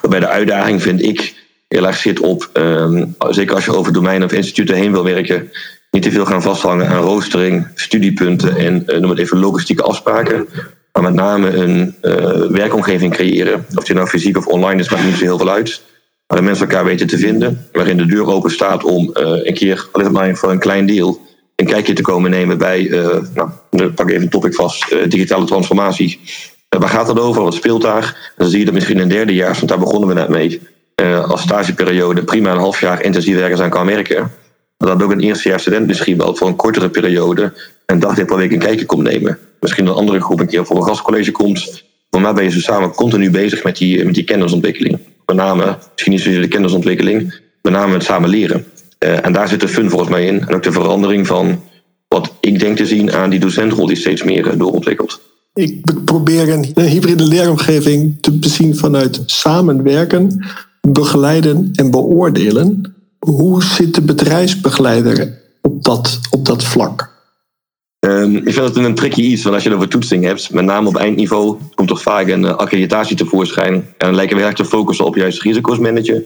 Waarbij 0.00 0.20
de 0.20 0.28
uitdaging, 0.28 0.82
vind 0.82 1.02
ik, 1.02 1.34
heel 1.68 1.86
erg 1.86 1.96
zit 1.96 2.20
op, 2.20 2.50
um, 2.52 3.14
zeker 3.30 3.54
als 3.54 3.64
je 3.64 3.74
over 3.74 3.92
domeinen 3.92 4.28
of 4.28 4.34
instituten 4.34 4.76
heen 4.76 4.92
wil 4.92 5.04
werken, 5.04 5.50
niet 5.90 6.02
te 6.02 6.10
veel 6.10 6.24
gaan 6.24 6.42
vasthangen 6.42 6.88
aan 6.88 7.02
roostering, 7.02 7.66
studiepunten 7.74 8.56
en 8.56 8.82
uh, 8.86 8.98
noem 8.98 9.10
het 9.10 9.18
even 9.18 9.38
logistieke 9.38 9.82
afspraken. 9.82 10.48
Maar 10.92 11.02
met 11.02 11.14
name 11.14 11.48
een 11.50 11.94
uh, 12.02 12.14
werkomgeving 12.46 13.12
creëren. 13.12 13.66
Of 13.74 13.84
die 13.84 13.94
nou 13.94 14.06
fysiek 14.06 14.36
of 14.36 14.46
online 14.46 14.80
is, 14.80 14.90
maakt 14.90 15.04
niet 15.04 15.16
zo 15.16 15.24
heel 15.24 15.38
veel 15.38 15.50
uit. 15.50 15.82
Maar 16.26 16.38
de 16.38 16.44
mensen 16.44 16.68
elkaar 16.68 16.84
weten 16.84 17.06
te 17.06 17.18
vinden. 17.18 17.68
Waarin 17.72 17.96
de 17.96 18.06
deur 18.06 18.26
open 18.26 18.50
staat 18.50 18.84
om 18.84 19.10
uh, 19.14 19.46
een 19.46 19.54
keer, 19.54 19.88
alleen 19.92 20.12
maar 20.12 20.36
voor 20.36 20.50
een 20.50 20.58
klein 20.58 20.86
deel, 20.86 21.20
een 21.56 21.66
kijkje 21.66 21.92
te 21.92 22.02
komen 22.02 22.30
nemen 22.30 22.58
bij, 22.58 22.88
nou, 23.34 23.90
pak 23.90 24.10
even 24.10 24.22
een 24.22 24.28
topic 24.28 24.54
vast, 24.54 25.10
digitale 25.10 25.44
transformatie. 25.44 26.20
Waar 26.78 26.88
gaat 26.88 27.08
het 27.08 27.20
over? 27.20 27.42
Wat 27.42 27.54
speelt 27.54 27.82
daar? 27.82 28.32
Dan 28.36 28.48
zie 28.48 28.58
je 28.58 28.64
dat 28.64 28.74
misschien 28.74 28.98
in 28.98 29.08
derde 29.08 29.34
jaar, 29.34 29.54
want 29.54 29.68
daar 29.68 29.78
begonnen 29.78 30.08
we 30.08 30.14
net 30.14 30.28
mee, 30.28 30.60
uh, 31.02 31.30
als 31.30 31.40
stageperiode 31.40 32.24
prima 32.24 32.52
een 32.52 32.58
half 32.58 32.80
jaar 32.80 33.02
intensief 33.02 33.36
ergens 33.36 33.60
aan 33.60 33.70
kan 33.70 33.86
werken. 33.86 34.30
Dat 34.76 35.02
ook 35.02 35.10
een 35.10 35.20
eerstejaars 35.20 35.62
student 35.62 35.86
misschien 35.86 36.16
wel 36.16 36.36
voor 36.36 36.48
een 36.48 36.56
kortere 36.56 36.88
periode 36.88 37.52
een 37.86 37.98
dag 37.98 38.24
per 38.24 38.36
week 38.36 38.52
een 38.52 38.58
kijkje 38.58 38.86
komt 38.86 39.02
nemen. 39.02 39.38
Misschien 39.60 39.86
een 39.86 39.94
andere 39.94 40.20
groep 40.20 40.40
een 40.40 40.46
keer 40.46 40.66
voor 40.66 40.76
een 40.76 40.84
gastcollege 40.84 41.30
komt. 41.30 41.84
Voor 42.10 42.20
mij 42.20 42.32
ben 42.32 42.44
je 42.44 42.50
zo 42.50 42.58
samen 42.58 42.90
continu 42.90 43.30
bezig 43.30 43.64
met 43.64 43.76
die, 43.76 44.04
met 44.04 44.14
die 44.14 44.24
kennisontwikkeling. 44.24 44.98
Met 45.26 45.36
name, 45.36 45.78
misschien 45.92 46.12
niet 46.12 46.22
zozeer 46.22 46.40
de 46.40 46.48
kennisontwikkeling, 46.48 47.40
met 47.62 47.72
name 47.72 47.92
het 47.92 48.04
samen 48.04 48.28
leren. 48.28 48.66
Uh, 49.04 49.24
en 49.24 49.32
daar 49.32 49.48
zit 49.48 49.60
de 49.60 49.68
fun 49.68 49.90
volgens 49.90 50.10
mij 50.10 50.26
in. 50.26 50.40
En 50.40 50.54
ook 50.54 50.62
de 50.62 50.72
verandering 50.72 51.26
van 51.26 51.62
wat 52.08 52.34
ik 52.40 52.58
denk 52.58 52.76
te 52.76 52.86
zien 52.86 53.12
aan 53.12 53.30
die 53.30 53.40
docentrol 53.40 53.86
die 53.86 53.96
steeds 53.96 54.22
meer 54.22 54.46
uh, 54.46 54.52
doorontwikkelt. 54.58 55.20
Ik 55.60 56.04
probeer 56.04 56.48
een 56.48 56.86
hybride 56.86 57.26
leeromgeving 57.26 58.18
te 58.20 58.38
bezien 58.38 58.76
vanuit 58.76 59.22
samenwerken, 59.26 60.46
begeleiden 60.80 61.70
en 61.72 61.90
beoordelen. 61.90 62.94
Hoe 63.18 63.62
zit 63.62 63.94
de 63.94 64.02
bedrijfsbegeleider 64.02 65.40
op 65.62 65.84
dat, 65.84 66.20
op 66.30 66.44
dat 66.44 66.64
vlak? 66.64 67.08
Um, 68.06 68.36
ik 68.36 68.52
vind 68.52 68.66
het 68.66 68.76
een 68.76 68.94
tricky 68.94 69.20
iets, 69.20 69.42
want 69.42 69.54
als 69.54 69.64
je 69.64 69.68
het 69.68 69.78
over 69.78 69.90
toetsing 69.90 70.24
hebt, 70.24 70.52
met 70.52 70.64
name 70.64 70.88
op 70.88 70.96
eindniveau, 70.96 71.58
komt 71.74 71.88
toch 71.88 72.02
vaak 72.02 72.28
een 72.28 72.42
uh, 72.42 72.56
accreditatie 72.56 73.16
tevoorschijn. 73.16 73.74
En 73.74 73.84
dan 73.96 74.14
lijken 74.14 74.36
we 74.36 74.52
te 74.52 74.64
focussen 74.64 75.04
op 75.04 75.16
juist 75.16 75.42
risico's 75.42 75.78
managen. 75.78 76.24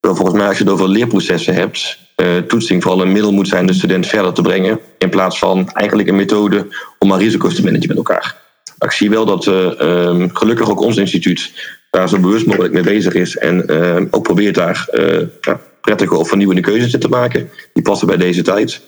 Volgens 0.00 0.36
mij, 0.36 0.46
als 0.48 0.58
je 0.58 0.64
het 0.64 0.72
over 0.72 0.88
leerprocessen 0.88 1.54
hebt, 1.54 1.98
uh, 2.16 2.36
toetsing 2.36 2.82
vooral 2.82 3.02
een 3.02 3.12
middel 3.12 3.32
moet 3.32 3.48
zijn 3.48 3.66
de 3.66 3.72
student 3.72 4.06
verder 4.06 4.32
te 4.32 4.42
brengen. 4.42 4.80
In 4.98 5.10
plaats 5.10 5.38
van 5.38 5.70
eigenlijk 5.70 6.08
een 6.08 6.16
methode 6.16 6.66
om 6.98 7.08
maar 7.08 7.18
risico's 7.18 7.54
te 7.54 7.64
managen 7.64 7.88
met 7.88 7.96
elkaar. 7.96 8.37
Ik 8.78 8.92
zie 8.92 9.10
wel 9.10 9.24
dat 9.24 9.46
uh, 9.46 10.24
gelukkig 10.32 10.70
ook 10.70 10.80
ons 10.80 10.96
instituut 10.96 11.52
daar 11.90 12.08
zo 12.08 12.18
bewust 12.18 12.46
mogelijk 12.46 12.72
mee 12.72 12.82
bezig 12.82 13.14
is. 13.14 13.36
En 13.36 13.64
uh, 13.70 14.02
ook 14.10 14.22
probeert 14.22 14.54
daar 14.54 14.88
uh, 14.92 15.20
ja, 15.40 15.60
prettige 15.80 16.16
of 16.16 16.28
vernieuwende 16.28 16.62
keuzes 16.62 17.00
te 17.00 17.08
maken. 17.08 17.50
Die 17.72 17.82
passen 17.82 18.06
bij 18.06 18.16
deze 18.16 18.42
tijd. 18.42 18.80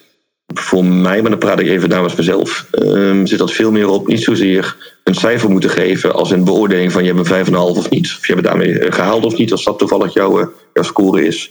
Voor 0.55 0.85
mij, 0.85 1.21
maar 1.21 1.31
dan 1.31 1.39
praat 1.39 1.61
ik 1.61 1.67
even 1.67 1.89
namens 1.89 2.15
mezelf, 2.15 2.67
ehm, 2.71 3.27
zit 3.27 3.39
dat 3.39 3.53
veel 3.53 3.71
meer 3.71 3.89
op 3.89 4.07
niet 4.07 4.23
zozeer 4.23 4.77
een 5.05 5.15
cijfer 5.15 5.51
moeten 5.51 5.71
geven 5.71 6.15
als 6.15 6.31
een 6.31 6.45
beoordeling 6.45 6.93
van 6.93 7.05
je 7.05 7.15
hebt 7.15 7.31
een 7.31 7.47
5,5 7.47 7.53
of 7.53 7.91
niet. 7.91 8.05
Of 8.19 8.27
je 8.27 8.33
hebt 8.33 8.47
het 8.47 8.57
daarmee 8.57 8.79
eh, 8.79 8.93
gehaald 8.93 9.25
of 9.25 9.37
niet, 9.37 9.53
als 9.53 9.65
dat 9.65 9.79
toevallig 9.79 10.15
jouw, 10.15 10.53
jouw 10.75 10.85
score 10.85 11.27
is. 11.27 11.51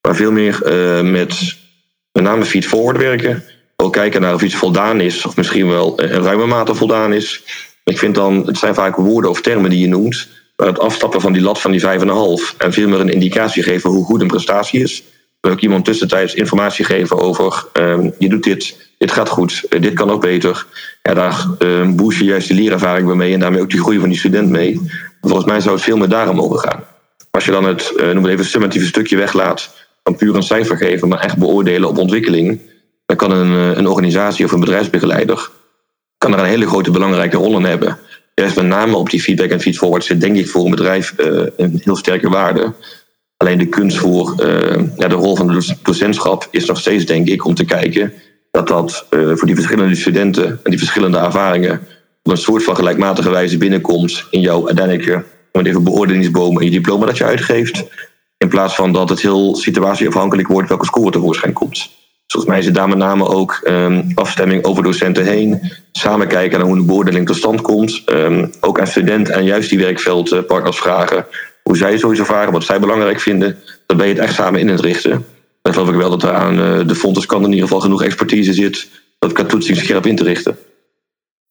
Maar 0.00 0.16
veel 0.16 0.32
meer 0.32 0.60
met 1.04 1.60
met 2.12 2.22
name 2.22 2.44
feed-forward 2.44 2.96
werken 2.96 3.44
ook 3.76 3.92
kijken 3.92 4.20
naar 4.20 4.34
of 4.34 4.42
iets 4.42 4.54
voldaan 4.54 5.00
is, 5.00 5.26
of 5.26 5.36
misschien 5.36 5.68
wel 5.68 6.00
een 6.00 6.22
ruime 6.22 6.46
mate 6.46 6.74
voldaan 6.74 7.12
is. 7.12 7.42
Ik 7.84 7.98
vind 7.98 8.14
dan, 8.14 8.46
het 8.46 8.58
zijn 8.58 8.74
vaak 8.74 8.96
woorden 8.96 9.30
of 9.30 9.40
termen 9.40 9.70
die 9.70 9.80
je 9.80 9.88
noemt, 9.88 10.28
maar 10.56 10.66
het 10.66 10.78
afstappen 10.78 11.20
van 11.20 11.32
die 11.32 11.42
lat 11.42 11.60
van 11.60 11.70
die 11.70 11.80
5,5 11.80 11.86
en 12.58 12.72
veel 12.72 12.88
meer 12.88 13.00
een 13.00 13.12
indicatie 13.12 13.62
geven 13.62 13.90
hoe 13.90 14.04
goed 14.04 14.20
een 14.20 14.26
prestatie 14.26 14.82
is. 14.82 15.02
Wil 15.40 15.52
ook 15.52 15.60
iemand 15.60 15.84
tussentijds 15.84 16.34
informatie 16.34 16.84
geven 16.84 17.18
over 17.18 17.64
uh, 17.80 17.98
je 18.18 18.28
doet 18.28 18.42
dit, 18.42 18.90
dit 18.98 19.12
gaat 19.12 19.28
goed, 19.28 19.64
uh, 19.70 19.80
dit 19.80 19.94
kan 19.94 20.10
ook 20.10 20.20
beter. 20.20 20.66
Ja, 21.02 21.14
daar 21.14 21.46
boost 21.94 22.18
je 22.18 22.24
juist 22.24 22.48
de 22.48 22.54
leerervaring 22.54 23.14
mee 23.14 23.32
en 23.32 23.40
daarmee 23.40 23.60
ook 23.60 23.70
die 23.70 23.80
groei 23.80 23.98
van 23.98 24.08
die 24.08 24.18
student 24.18 24.48
mee. 24.48 24.80
Volgens 25.20 25.44
mij 25.44 25.60
zou 25.60 25.74
het 25.74 25.84
veel 25.84 25.96
meer 25.96 26.08
daarom 26.08 26.36
mogen 26.36 26.58
gaan. 26.58 26.84
Als 27.30 27.44
je 27.44 27.50
dan 27.50 27.64
het, 27.64 27.92
uh, 27.96 28.10
noem 28.10 28.22
het 28.22 28.32
even, 28.32 28.44
summatieve 28.44 28.86
stukje 28.86 29.16
weglaat, 29.16 29.74
dan 30.02 30.16
puur 30.16 30.34
een 30.34 30.42
cijfer 30.42 30.76
geven, 30.76 31.08
maar 31.08 31.20
echt 31.20 31.38
beoordelen 31.38 31.88
op 31.88 31.98
ontwikkeling, 31.98 32.60
dan 33.06 33.16
kan 33.16 33.30
een, 33.30 33.78
een 33.78 33.88
organisatie 33.88 34.44
of 34.44 34.52
een 34.52 34.60
bedrijfsbegeleider 34.60 35.50
kan 36.22 36.32
er 36.32 36.38
een 36.38 36.44
hele 36.44 36.66
grote 36.66 36.90
belangrijke 36.90 37.36
rol 37.36 37.58
in 37.58 37.64
hebben. 37.64 37.98
Juist 38.34 38.56
met 38.56 38.66
name 38.66 38.96
op 38.96 39.10
die 39.10 39.22
feedback 39.22 39.50
en 39.50 39.60
feedforward 39.60 40.04
zit 40.04 40.20
denk 40.20 40.36
ik 40.36 40.48
voor 40.48 40.64
een 40.64 40.70
bedrijf 40.70 41.14
uh, 41.16 41.46
een 41.56 41.80
heel 41.84 41.96
sterke 41.96 42.28
waarde. 42.28 42.72
Alleen 43.36 43.58
de 43.58 43.66
kunst 43.66 43.98
voor 43.98 44.34
uh, 44.40 44.88
ja, 44.96 45.08
de 45.08 45.14
rol 45.14 45.36
van 45.36 45.46
de 45.46 45.76
docentschap 45.82 46.48
is 46.50 46.64
nog 46.64 46.78
steeds 46.78 47.04
denk 47.06 47.28
ik 47.28 47.44
om 47.44 47.54
te 47.54 47.64
kijken 47.64 48.12
dat 48.50 48.68
dat 48.68 49.06
uh, 49.10 49.36
voor 49.36 49.46
die 49.46 49.54
verschillende 49.54 49.94
studenten 49.94 50.46
en 50.46 50.70
die 50.70 50.78
verschillende 50.78 51.18
ervaringen 51.18 51.80
op 52.22 52.32
een 52.32 52.36
soort 52.36 52.62
van 52.62 52.76
gelijkmatige 52.76 53.30
wijze 53.30 53.58
binnenkomt 53.58 54.26
in 54.30 54.40
jouw 54.40 54.66
uiteindelijke 54.66 55.24
met 55.52 55.66
even 55.66 55.84
beoordelingsboom 55.84 56.58
en 56.58 56.64
je 56.64 56.70
diploma 56.70 57.06
dat 57.06 57.18
je 57.18 57.24
uitgeeft. 57.24 57.84
In 58.38 58.48
plaats 58.48 58.74
van 58.74 58.92
dat 58.92 59.08
het 59.08 59.22
heel 59.22 59.56
situatieafhankelijk 59.56 60.48
wordt 60.48 60.68
welke 60.68 60.86
score 60.86 61.10
tevoorschijn 61.10 61.52
komt. 61.52 61.90
Volgens 62.26 62.52
mij 62.52 62.64
het 62.64 62.74
daar 62.74 62.88
met 62.88 62.98
name 62.98 63.28
ook 63.28 63.60
um, 63.68 64.12
afstemming 64.14 64.64
over 64.64 64.82
docenten 64.82 65.24
heen. 65.24 65.72
Samen 65.92 66.28
kijken 66.28 66.58
naar 66.58 66.68
hoe 66.68 66.76
de 66.76 66.84
beoordeling 66.84 67.26
tot 67.26 67.36
stand 67.36 67.60
komt. 67.60 68.02
Um, 68.06 68.52
ook 68.60 68.80
aan 68.80 68.86
studenten 68.86 69.34
en 69.34 69.44
juist 69.44 69.70
die 69.70 69.78
werkveldpartners 69.78 70.76
vragen 70.76 71.26
hoe 71.62 71.76
zij 71.76 71.98
sowieso 71.98 72.24
varen, 72.24 72.52
wat 72.52 72.64
zij 72.64 72.80
belangrijk 72.80 73.20
vinden. 73.20 73.56
Dan 73.86 73.96
ben 73.96 74.06
je 74.06 74.12
het 74.12 74.22
echt 74.22 74.34
samen 74.34 74.60
in 74.60 74.68
het 74.68 74.80
richten. 74.80 75.24
Dan 75.62 75.72
geloof 75.72 75.88
ik 75.88 75.94
wel 75.94 76.10
dat 76.10 76.22
er 76.22 76.32
aan 76.32 76.58
uh, 76.58 76.86
de 76.86 76.94
Fonteskant 76.94 77.44
in 77.44 77.50
ieder 77.50 77.64
geval 77.64 77.80
genoeg 77.80 78.02
expertise 78.02 78.52
zit. 78.52 78.88
Dat 79.18 79.32
kan 79.32 79.46
toetsing 79.46 79.76
scherp 79.76 80.06
in 80.06 80.16
te 80.16 80.24
richten. 80.24 80.56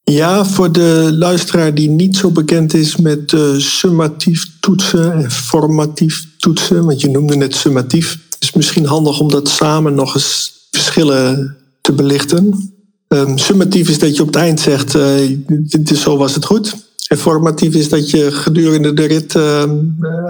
Ja, 0.03 0.45
voor 0.45 0.71
de 0.71 1.09
luisteraar 1.11 1.73
die 1.73 1.89
niet 1.89 2.15
zo 2.15 2.31
bekend 2.31 2.73
is 2.73 2.95
met 2.95 3.31
uh, 3.31 3.57
summatief 3.57 4.45
toetsen 4.59 5.13
en 5.13 5.31
formatief 5.31 6.25
toetsen, 6.37 6.85
want 6.85 7.01
je 7.01 7.09
noemde 7.09 7.35
net 7.35 7.55
summatief, 7.55 8.17
is 8.39 8.53
misschien 8.53 8.85
handig 8.85 9.19
om 9.19 9.29
dat 9.29 9.49
samen 9.49 9.93
nog 9.93 10.15
eens 10.15 10.59
verschillen 10.71 11.57
te 11.81 11.93
belichten. 11.93 12.73
Um, 13.07 13.37
summatief 13.37 13.89
is 13.89 13.99
dat 13.99 14.15
je 14.15 14.21
op 14.21 14.27
het 14.27 14.35
eind 14.35 14.59
zegt, 14.59 14.95
uh, 14.95 15.37
dit 15.47 15.91
is 15.91 16.01
zo 16.01 16.17
was 16.17 16.35
het 16.35 16.45
goed. 16.45 16.75
En 17.07 17.17
formatief 17.17 17.75
is 17.75 17.89
dat 17.89 18.09
je 18.09 18.31
gedurende 18.31 18.93
de 18.93 19.05
rit 19.05 19.35
uh, 19.35 19.63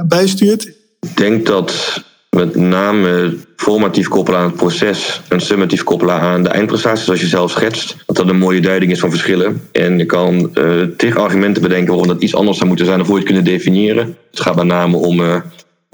bijstuurt. 0.07 0.63
Ik 1.00 1.17
denk 1.17 1.45
dat 1.45 2.01
met 2.29 2.55
name 2.55 3.38
formatief 3.55 4.07
koppelen 4.07 4.39
aan 4.39 4.45
het 4.45 4.55
proces 4.55 5.21
en 5.29 5.41
summatief 5.41 5.83
koppelen 5.83 6.19
aan 6.19 6.43
de 6.43 6.50
eindprestatie, 6.50 7.03
zoals 7.03 7.21
je 7.21 7.27
zelf 7.27 7.51
schetst, 7.51 7.95
dat 8.05 8.15
dat 8.15 8.29
een 8.29 8.38
mooie 8.38 8.62
duiding 8.62 8.91
is 8.91 9.00
van 9.00 9.10
verschillen. 9.10 9.62
En 9.71 9.98
je 9.98 10.05
kan 10.05 10.51
uh, 10.53 10.83
tegen 10.98 11.21
argumenten 11.21 11.62
bedenken 11.62 11.88
waarom 11.88 12.07
dat 12.07 12.21
iets 12.21 12.36
anders 12.36 12.57
zou 12.57 12.67
moeten 12.67 12.86
zijn 12.86 12.98
dan 12.98 13.07
voor 13.07 13.17
je 13.19 13.24
het 13.24 13.33
kunnen 13.33 13.53
definiëren. 13.53 14.15
Het 14.31 14.39
gaat 14.39 14.55
met 14.55 14.65
name 14.65 14.98
om 14.98 15.21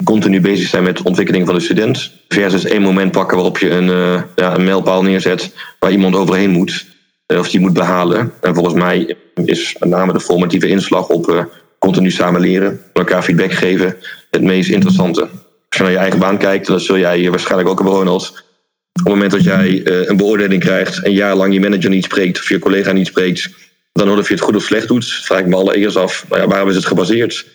continu 0.04 0.40
bezig 0.40 0.68
zijn 0.68 0.82
met 0.82 0.96
de 0.96 1.04
ontwikkeling 1.04 1.46
van 1.46 1.54
de 1.54 1.60
student. 1.60 2.12
Versus 2.28 2.64
één 2.64 2.82
moment 2.82 3.12
pakken 3.12 3.36
waarop 3.36 3.58
je 3.58 3.70
een, 3.70 3.88
uh, 3.88 4.22
ja, 4.36 4.54
een 4.54 4.64
mijlpaal 4.64 5.02
neerzet 5.02 5.54
waar 5.78 5.90
iemand 5.90 6.16
overheen 6.16 6.50
moet. 6.50 6.86
Uh, 7.26 7.38
of 7.38 7.48
die 7.48 7.60
moet 7.60 7.72
behalen. 7.72 8.32
En 8.40 8.54
volgens 8.54 8.74
mij 8.74 9.16
is 9.44 9.76
met 9.78 9.88
name 9.88 10.12
de 10.12 10.20
formatieve 10.20 10.68
inslag 10.68 11.08
op 11.08 11.30
uh, 11.30 11.44
continu 11.78 12.10
samen 12.10 12.40
leren. 12.40 12.80
Elkaar 12.92 13.22
feedback 13.22 13.52
geven. 13.52 13.96
Het 14.30 14.42
meest 14.42 14.70
interessante. 14.70 15.20
Als 15.20 15.78
je 15.78 15.82
naar 15.82 15.92
je 15.92 15.98
eigen 15.98 16.18
baan 16.18 16.38
kijkt, 16.38 16.66
dan 16.66 16.80
zul 16.80 16.98
jij 16.98 17.30
waarschijnlijk 17.30 17.70
ook 17.70 17.80
Ronald. 17.80 18.28
Op 18.92 19.04
het 19.04 19.08
moment 19.08 19.30
dat 19.30 19.44
jij 19.44 19.86
een 19.86 20.16
beoordeling 20.16 20.62
krijgt, 20.62 21.06
een 21.06 21.12
jaar 21.12 21.36
lang 21.36 21.52
je 21.52 21.60
manager 21.60 21.90
niet 21.90 22.04
spreekt 22.04 22.38
of 22.38 22.48
je 22.48 22.58
collega 22.58 22.92
niet 22.92 23.06
spreekt, 23.06 23.50
dan 23.92 24.18
of 24.18 24.28
je 24.28 24.34
het 24.34 24.42
goed 24.42 24.56
of 24.56 24.62
slecht 24.62 24.88
doet, 24.88 25.06
vraag 25.06 25.40
ik 25.40 25.46
me 25.46 25.56
allereerst 25.56 25.96
af, 25.96 26.24
nou 26.28 26.42
ja, 26.42 26.48
waarop 26.48 26.68
is 26.68 26.74
het 26.74 26.86
gebaseerd? 26.86 27.46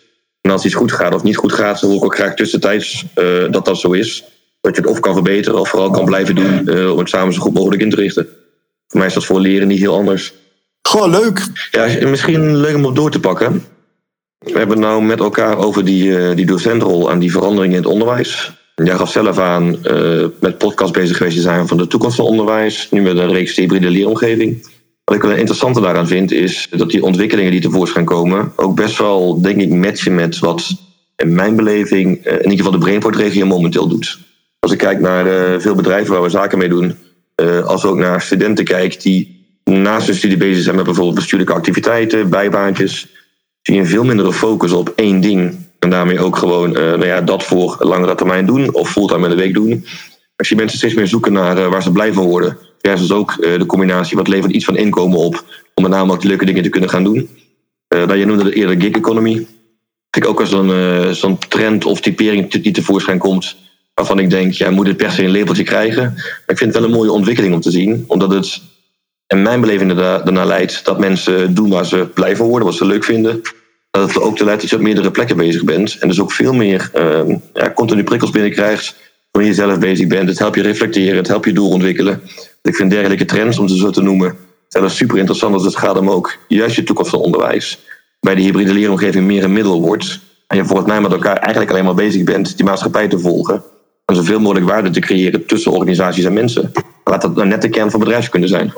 En 0.43 0.51
als 0.51 0.65
iets 0.65 0.73
goed 0.73 0.91
gaat 0.91 1.13
of 1.13 1.23
niet 1.23 1.37
goed 1.37 1.53
gaat, 1.53 1.79
dan 1.79 1.89
hoor 1.89 1.99
ik 1.99 2.05
ook 2.05 2.15
graag 2.15 2.35
tussentijds 2.35 3.05
uh, 3.15 3.51
dat 3.51 3.65
dat 3.65 3.77
zo 3.77 3.91
is. 3.91 4.23
Dat 4.61 4.75
je 4.75 4.81
het 4.81 4.89
of 4.89 4.99
kan 4.99 5.13
verbeteren 5.13 5.59
of 5.59 5.69
vooral 5.69 5.89
kan 5.89 6.05
blijven 6.05 6.35
doen 6.35 6.61
uh, 6.65 6.91
om 6.91 6.97
het 6.97 7.09
samen 7.09 7.33
zo 7.33 7.41
goed 7.41 7.53
mogelijk 7.53 7.81
in 7.81 7.89
te 7.89 7.95
richten. 7.95 8.27
Voor 8.87 8.99
mij 8.99 9.07
is 9.07 9.13
dat 9.13 9.25
voor 9.25 9.39
leren 9.39 9.67
niet 9.67 9.79
heel 9.79 9.95
anders. 9.95 10.33
Gewoon 10.81 11.09
leuk. 11.09 11.47
Ja, 11.71 12.07
misschien 12.07 12.57
leuk 12.57 12.75
om 12.75 12.85
op 12.85 12.95
door 12.95 13.11
te 13.11 13.19
pakken. 13.19 13.65
We 14.37 14.57
hebben 14.57 14.77
het 14.77 14.87
nou 14.87 15.03
met 15.03 15.19
elkaar 15.19 15.57
over 15.57 15.85
die, 15.85 16.07
uh, 16.07 16.35
die 16.35 16.45
docentrol 16.45 17.11
en 17.11 17.19
die 17.19 17.31
veranderingen 17.31 17.75
in 17.75 17.83
het 17.83 17.91
onderwijs. 17.91 18.51
Jij 18.75 18.95
gaf 18.95 19.11
zelf 19.11 19.37
aan 19.37 19.77
met 20.39 20.57
podcast 20.57 20.93
bezig 20.93 21.17
geweest 21.17 21.35
te 21.35 21.41
zijn 21.41 21.67
van 21.67 21.77
de 21.77 21.87
toekomst 21.87 22.15
van 22.15 22.25
onderwijs. 22.25 22.87
Nu 22.91 23.01
met 23.01 23.17
een 23.17 23.31
reeks 23.31 23.55
hybride 23.55 23.89
leeromgeving. 23.89 24.67
Wat 25.03 25.15
ik 25.15 25.21
wel 25.21 25.31
interessante 25.31 25.81
daaraan 25.81 26.07
vind, 26.07 26.31
is 26.31 26.67
dat 26.69 26.89
die 26.89 27.03
ontwikkelingen 27.03 27.51
die 27.51 27.61
tevoorschijn 27.61 28.05
komen, 28.05 28.51
ook 28.55 28.75
best 28.75 28.97
wel, 28.97 29.41
denk 29.41 29.61
ik, 29.61 29.69
matchen 29.69 30.15
met 30.15 30.39
wat 30.39 30.75
in 31.15 31.33
mijn 31.33 31.55
beleving 31.55 32.25
in 32.25 32.41
ieder 32.41 32.57
geval 32.57 32.71
de 32.71 32.77
Brainport-regio 32.77 33.45
momenteel 33.45 33.87
doet. 33.87 34.19
Als 34.59 34.71
ik 34.71 34.77
kijk 34.77 34.99
naar 34.99 35.27
uh, 35.27 35.59
veel 35.59 35.75
bedrijven 35.75 36.13
waar 36.13 36.21
we 36.21 36.29
zaken 36.29 36.57
mee 36.57 36.69
doen, 36.69 36.95
uh, 37.41 37.65
als 37.65 37.85
ook 37.85 37.97
naar 37.97 38.21
studenten 38.21 38.65
kijk 38.65 39.01
die 39.01 39.45
naast 39.63 40.07
hun 40.07 40.15
studie 40.15 40.37
bezig 40.37 40.63
zijn 40.63 40.75
met 40.75 40.85
bijvoorbeeld 40.85 41.15
bestuurlijke 41.15 41.53
activiteiten, 41.53 42.29
bijbaantjes, 42.29 43.07
zie 43.61 43.75
je 43.75 43.79
een 43.81 43.87
veel 43.87 44.03
mindere 44.03 44.33
focus 44.33 44.71
op 44.71 44.93
één 44.95 45.21
ding. 45.21 45.55
En 45.79 45.89
daarmee 45.89 46.19
ook 46.19 46.37
gewoon 46.37 46.71
nou 46.71 47.05
ja, 47.05 47.21
dat 47.21 47.43
voor 47.43 47.75
langere 47.79 48.15
termijn 48.15 48.45
doen 48.45 48.73
of 48.73 48.91
fulltime 48.91 49.23
in 49.23 49.29
de 49.29 49.41
week 49.41 49.53
doen. 49.53 49.85
Als 50.35 50.49
je 50.49 50.55
mensen 50.55 50.77
steeds 50.77 50.93
meer 50.93 51.07
zoeken 51.07 51.33
naar 51.33 51.69
waar 51.69 51.83
ze 51.83 51.91
blij 51.91 52.13
van 52.13 52.25
worden, 52.25 52.57
versus 52.87 53.11
ook 53.11 53.35
de 53.41 53.65
combinatie 53.65 54.17
wat 54.17 54.27
levert 54.27 54.53
iets 54.53 54.65
van 54.65 54.77
inkomen 54.77 55.17
op 55.17 55.43
om 55.73 55.83
met 55.83 55.91
name 55.91 56.11
ook 56.11 56.23
leuke 56.23 56.45
dingen 56.45 56.63
te 56.63 56.69
kunnen 56.69 56.89
gaan 56.89 57.03
doen. 57.03 57.29
Uh, 57.93 58.05
nou, 58.05 58.19
je 58.19 58.25
noemde 58.25 58.43
het 58.43 58.53
eerder 58.53 58.81
gig 58.81 58.91
economy. 58.91 59.33
Vind 59.33 60.25
ik 60.25 60.27
ook 60.27 60.39
als 60.39 60.49
zo'n 60.49 60.69
uh, 60.69 61.09
zo'n 61.09 61.37
trend 61.37 61.85
of 61.85 62.01
typering 62.01 62.51
die 62.51 62.71
tevoorschijn 62.71 63.17
komt, 63.17 63.55
waarvan 63.93 64.19
ik 64.19 64.29
denk, 64.29 64.53
ja, 64.53 64.69
moet 64.69 64.87
het 64.87 64.97
per 64.97 65.11
se 65.11 65.23
een 65.23 65.37
labeltje 65.37 65.63
krijgen. 65.63 66.13
Maar 66.13 66.43
ik 66.47 66.57
vind 66.57 66.73
het 66.73 66.81
wel 66.81 66.83
een 66.83 66.95
mooie 66.95 67.11
ontwikkeling 67.11 67.53
om 67.53 67.61
te 67.61 67.71
zien, 67.71 68.03
omdat 68.07 68.31
het 68.31 68.61
in 69.27 69.41
mijn 69.41 69.61
beleving 69.61 69.91
ernaar 69.99 70.47
leidt 70.47 70.85
dat 70.85 70.99
mensen 70.99 71.53
doen 71.53 71.69
waar 71.69 71.85
ze 71.85 72.07
blij 72.13 72.35
van 72.35 72.47
worden, 72.47 72.67
wat 72.67 72.77
ze 72.77 72.85
leuk 72.85 73.03
vinden. 73.03 73.41
Dat 73.91 74.13
het 74.13 74.21
ook 74.21 74.37
te 74.37 74.45
leidt 74.45 74.61
dat 74.61 74.69
je 74.69 74.75
op 74.75 74.81
meerdere 74.81 75.11
plekken 75.11 75.37
bezig 75.37 75.63
bent 75.63 75.97
en 75.99 76.07
dus 76.07 76.19
ook 76.19 76.31
veel 76.31 76.53
meer 76.53 76.91
uh, 76.95 77.35
ja, 77.53 77.71
continu 77.71 78.03
prikkels 78.03 78.31
binnenkrijgt 78.31 78.95
wanneer 79.33 79.51
je 79.51 79.57
zelf 79.57 79.79
bezig 79.79 80.07
bent. 80.07 80.29
Het 80.29 80.39
helpt 80.39 80.55
je 80.55 80.61
reflecteren, 80.61 81.17
het 81.17 81.27
helpt 81.27 81.45
je 81.45 81.53
doel 81.53 81.69
ontwikkelen. 81.69 82.21
Ik 82.61 82.75
vind 82.75 82.91
dergelijke 82.91 83.25
trends, 83.25 83.57
om 83.57 83.67
ze 83.67 83.77
zo 83.77 83.89
te 83.89 84.01
noemen, 84.01 84.35
zelfs 84.67 84.95
super 84.95 85.17
interessant 85.17 85.53
als 85.53 85.63
het 85.63 85.75
gaat 85.75 85.97
om 85.97 86.09
ook 86.09 86.37
juist 86.47 86.75
je 86.75 86.83
toekomst 86.83 87.11
van 87.11 87.19
onderwijs. 87.19 87.79
Bij 88.19 88.35
de 88.35 88.41
hybride 88.41 88.73
leeromgeving 88.73 89.25
meer 89.25 89.43
een 89.43 89.53
middel 89.53 89.81
wordt. 89.81 90.19
En 90.47 90.57
je 90.57 90.65
volgens 90.65 90.87
mij 90.87 91.01
met 91.01 91.11
elkaar 91.11 91.37
eigenlijk 91.37 91.71
alleen 91.71 91.83
maar 91.83 91.93
bezig 91.93 92.23
bent 92.23 92.55
die 92.55 92.65
maatschappij 92.65 93.07
te 93.07 93.19
volgen. 93.19 93.63
En 94.05 94.15
zoveel 94.15 94.39
mogelijk 94.39 94.65
waarde 94.65 94.89
te 94.89 94.99
creëren 94.99 95.45
tussen 95.45 95.71
organisaties 95.71 96.25
en 96.25 96.33
mensen. 96.33 96.71
Laat 97.03 97.21
dat 97.21 97.35
nou 97.35 97.47
net 97.47 97.61
de 97.61 97.69
kern 97.69 97.91
van 97.91 97.99
bedrijf 97.99 98.29
kunnen 98.29 98.49
zijn. 98.49 98.73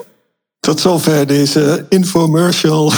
Tot 0.59 0.79
zover 0.79 1.27
deze 1.27 1.85
infomercial 1.89 2.89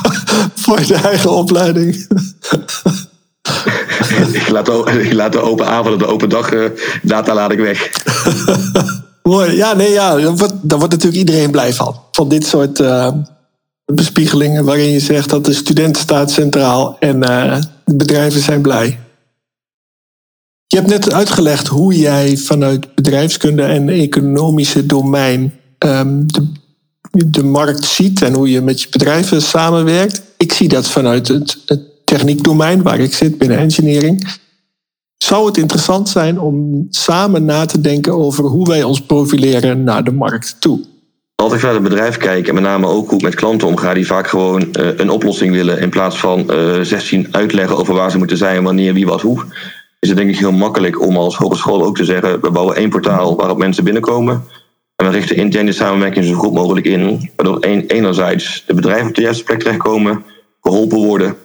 voor 0.64 0.86
de 0.86 0.94
eigen 0.94 1.30
opleiding. 1.30 2.06
Ik, 4.32 4.48
laat 4.48 4.66
de, 4.66 5.08
laat 5.14 5.32
de 5.32 5.40
open 5.40 5.66
avond 5.66 5.92
en 5.92 5.98
de 5.98 6.06
open 6.06 6.28
dag 6.28 6.52
uh, 6.52 6.70
data 7.02 7.34
laat 7.34 7.52
ik 7.52 7.58
weg. 7.58 7.90
Mooi. 9.22 9.56
Ja, 9.56 9.72
nee, 9.72 9.90
ja. 9.90 10.16
Daar 10.16 10.36
wordt, 10.36 10.54
wordt 10.62 10.90
natuurlijk 10.90 11.14
iedereen 11.14 11.50
blij 11.50 11.72
van. 11.72 12.00
Van 12.12 12.28
dit 12.28 12.46
soort 12.46 12.80
uh, 12.80 13.08
bespiegelingen 13.84 14.64
waarin 14.64 14.90
je 14.90 15.00
zegt 15.00 15.30
dat 15.30 15.44
de 15.44 15.52
student 15.52 15.96
staat 15.96 16.30
centraal 16.30 16.96
en 16.98 17.16
uh, 17.16 17.58
de 17.84 17.96
bedrijven 17.96 18.40
zijn 18.40 18.62
blij. 18.62 18.98
Je 20.66 20.76
hebt 20.76 20.88
net 20.88 21.12
uitgelegd 21.12 21.66
hoe 21.66 21.94
jij 21.98 22.36
vanuit 22.36 22.94
bedrijfskunde 22.94 23.62
en 23.62 23.88
economische 23.88 24.86
domein 24.86 25.52
um, 25.78 26.26
de, 26.32 26.46
de 27.30 27.44
markt 27.44 27.84
ziet 27.84 28.22
en 28.22 28.34
hoe 28.34 28.50
je 28.50 28.60
met 28.60 28.82
je 28.82 28.88
bedrijven 28.90 29.42
samenwerkt. 29.42 30.22
Ik 30.36 30.52
zie 30.52 30.68
dat 30.68 30.88
vanuit 30.88 31.28
het, 31.28 31.58
het 31.66 31.89
techniekdomein 32.10 32.82
waar 32.82 32.98
ik 32.98 33.14
zit 33.14 33.38
binnen 33.38 33.58
engineering. 33.58 34.38
Zou 35.16 35.46
het 35.46 35.56
interessant 35.56 36.08
zijn 36.08 36.40
om 36.40 36.86
samen 36.88 37.44
na 37.44 37.64
te 37.64 37.80
denken 37.80 38.12
over 38.12 38.44
hoe 38.44 38.68
wij 38.68 38.82
ons 38.82 39.00
profileren 39.00 39.84
naar 39.84 40.04
de 40.04 40.12
markt 40.12 40.56
toe? 40.60 40.80
Als 41.34 41.52
ik 41.52 41.62
naar 41.62 41.72
het 41.72 41.82
bedrijf 41.82 42.16
kijk 42.16 42.48
en 42.48 42.54
met 42.54 42.62
name 42.62 42.86
ook 42.86 43.10
hoe 43.10 43.22
met 43.22 43.34
klanten 43.34 43.68
omga 43.68 43.94
die 43.94 44.06
vaak 44.06 44.28
gewoon 44.28 44.60
uh, 44.60 44.88
een 44.96 45.10
oplossing 45.10 45.52
willen 45.52 45.80
in 45.80 45.90
plaats 45.90 46.18
van 46.18 46.46
uh, 46.50 46.80
16 46.80 47.28
uitleggen 47.30 47.76
over 47.76 47.94
waar 47.94 48.10
ze 48.10 48.18
moeten 48.18 48.36
zijn, 48.36 48.62
wanneer, 48.62 48.94
wie, 48.94 49.06
wat, 49.06 49.20
hoe, 49.20 49.44
is 49.98 50.08
het 50.08 50.18
denk 50.18 50.30
ik 50.30 50.38
heel 50.38 50.52
makkelijk 50.52 51.00
om 51.00 51.16
als 51.16 51.36
hogeschool 51.36 51.84
ook 51.84 51.96
te 51.96 52.04
zeggen: 52.04 52.40
we 52.40 52.50
bouwen 52.50 52.76
één 52.76 52.90
portaal 52.90 53.36
waarop 53.36 53.58
mensen 53.58 53.84
binnenkomen. 53.84 54.44
En 54.96 55.06
we 55.06 55.12
richten 55.12 55.36
interne 55.36 55.72
samenwerking 55.72 56.24
zo 56.24 56.34
goed 56.34 56.52
mogelijk 56.52 56.86
in, 56.86 57.30
waardoor 57.36 57.60
enerzijds 57.86 58.64
de 58.66 58.74
bedrijven 58.74 59.08
op 59.08 59.14
de 59.14 59.22
juiste 59.22 59.44
plek 59.44 59.58
terechtkomen, 59.58 60.24
geholpen 60.60 60.98
worden, 60.98 61.36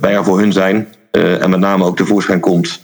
wij 0.00 0.14
er 0.14 0.24
voor 0.24 0.38
hun 0.38 0.52
zijn 0.52 0.88
uh, 1.12 1.42
en 1.42 1.50
met 1.50 1.60
name 1.60 1.84
ook 1.84 1.96
tevoorschijn 1.96 2.40
komt 2.40 2.80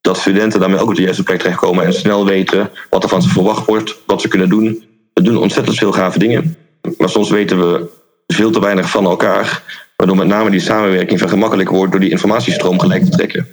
dat 0.00 0.18
studenten 0.18 0.60
daarmee 0.60 0.78
ook 0.78 0.88
op 0.88 0.94
de 0.94 1.02
juiste 1.02 1.22
plek 1.22 1.38
terechtkomen 1.38 1.84
en 1.84 1.92
snel 1.92 2.26
weten 2.26 2.70
wat 2.90 3.02
er 3.02 3.08
van 3.08 3.22
ze 3.22 3.28
verwacht 3.28 3.66
wordt, 3.66 3.96
wat 4.06 4.20
ze 4.20 4.28
kunnen 4.28 4.48
doen. 4.48 4.84
We 5.14 5.22
doen 5.22 5.36
ontzettend 5.36 5.78
veel 5.78 5.92
gave 5.92 6.18
dingen, 6.18 6.56
maar 6.98 7.08
soms 7.08 7.30
weten 7.30 7.58
we 7.58 7.88
veel 8.26 8.50
te 8.50 8.60
weinig 8.60 8.90
van 8.90 9.04
elkaar, 9.04 9.62
waardoor 9.96 10.16
met 10.16 10.26
name 10.26 10.50
die 10.50 10.60
samenwerking 10.60 11.18
vergemakkelijker 11.18 11.76
wordt 11.76 11.90
door 11.90 12.00
die 12.00 12.10
informatiestroom 12.10 12.80
gelijk 12.80 13.04
te 13.04 13.10
trekken. 13.10 13.48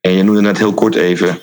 En 0.00 0.12
je 0.12 0.22
noemde 0.22 0.40
net 0.40 0.58
heel 0.58 0.74
kort 0.74 0.94
even, 0.94 1.38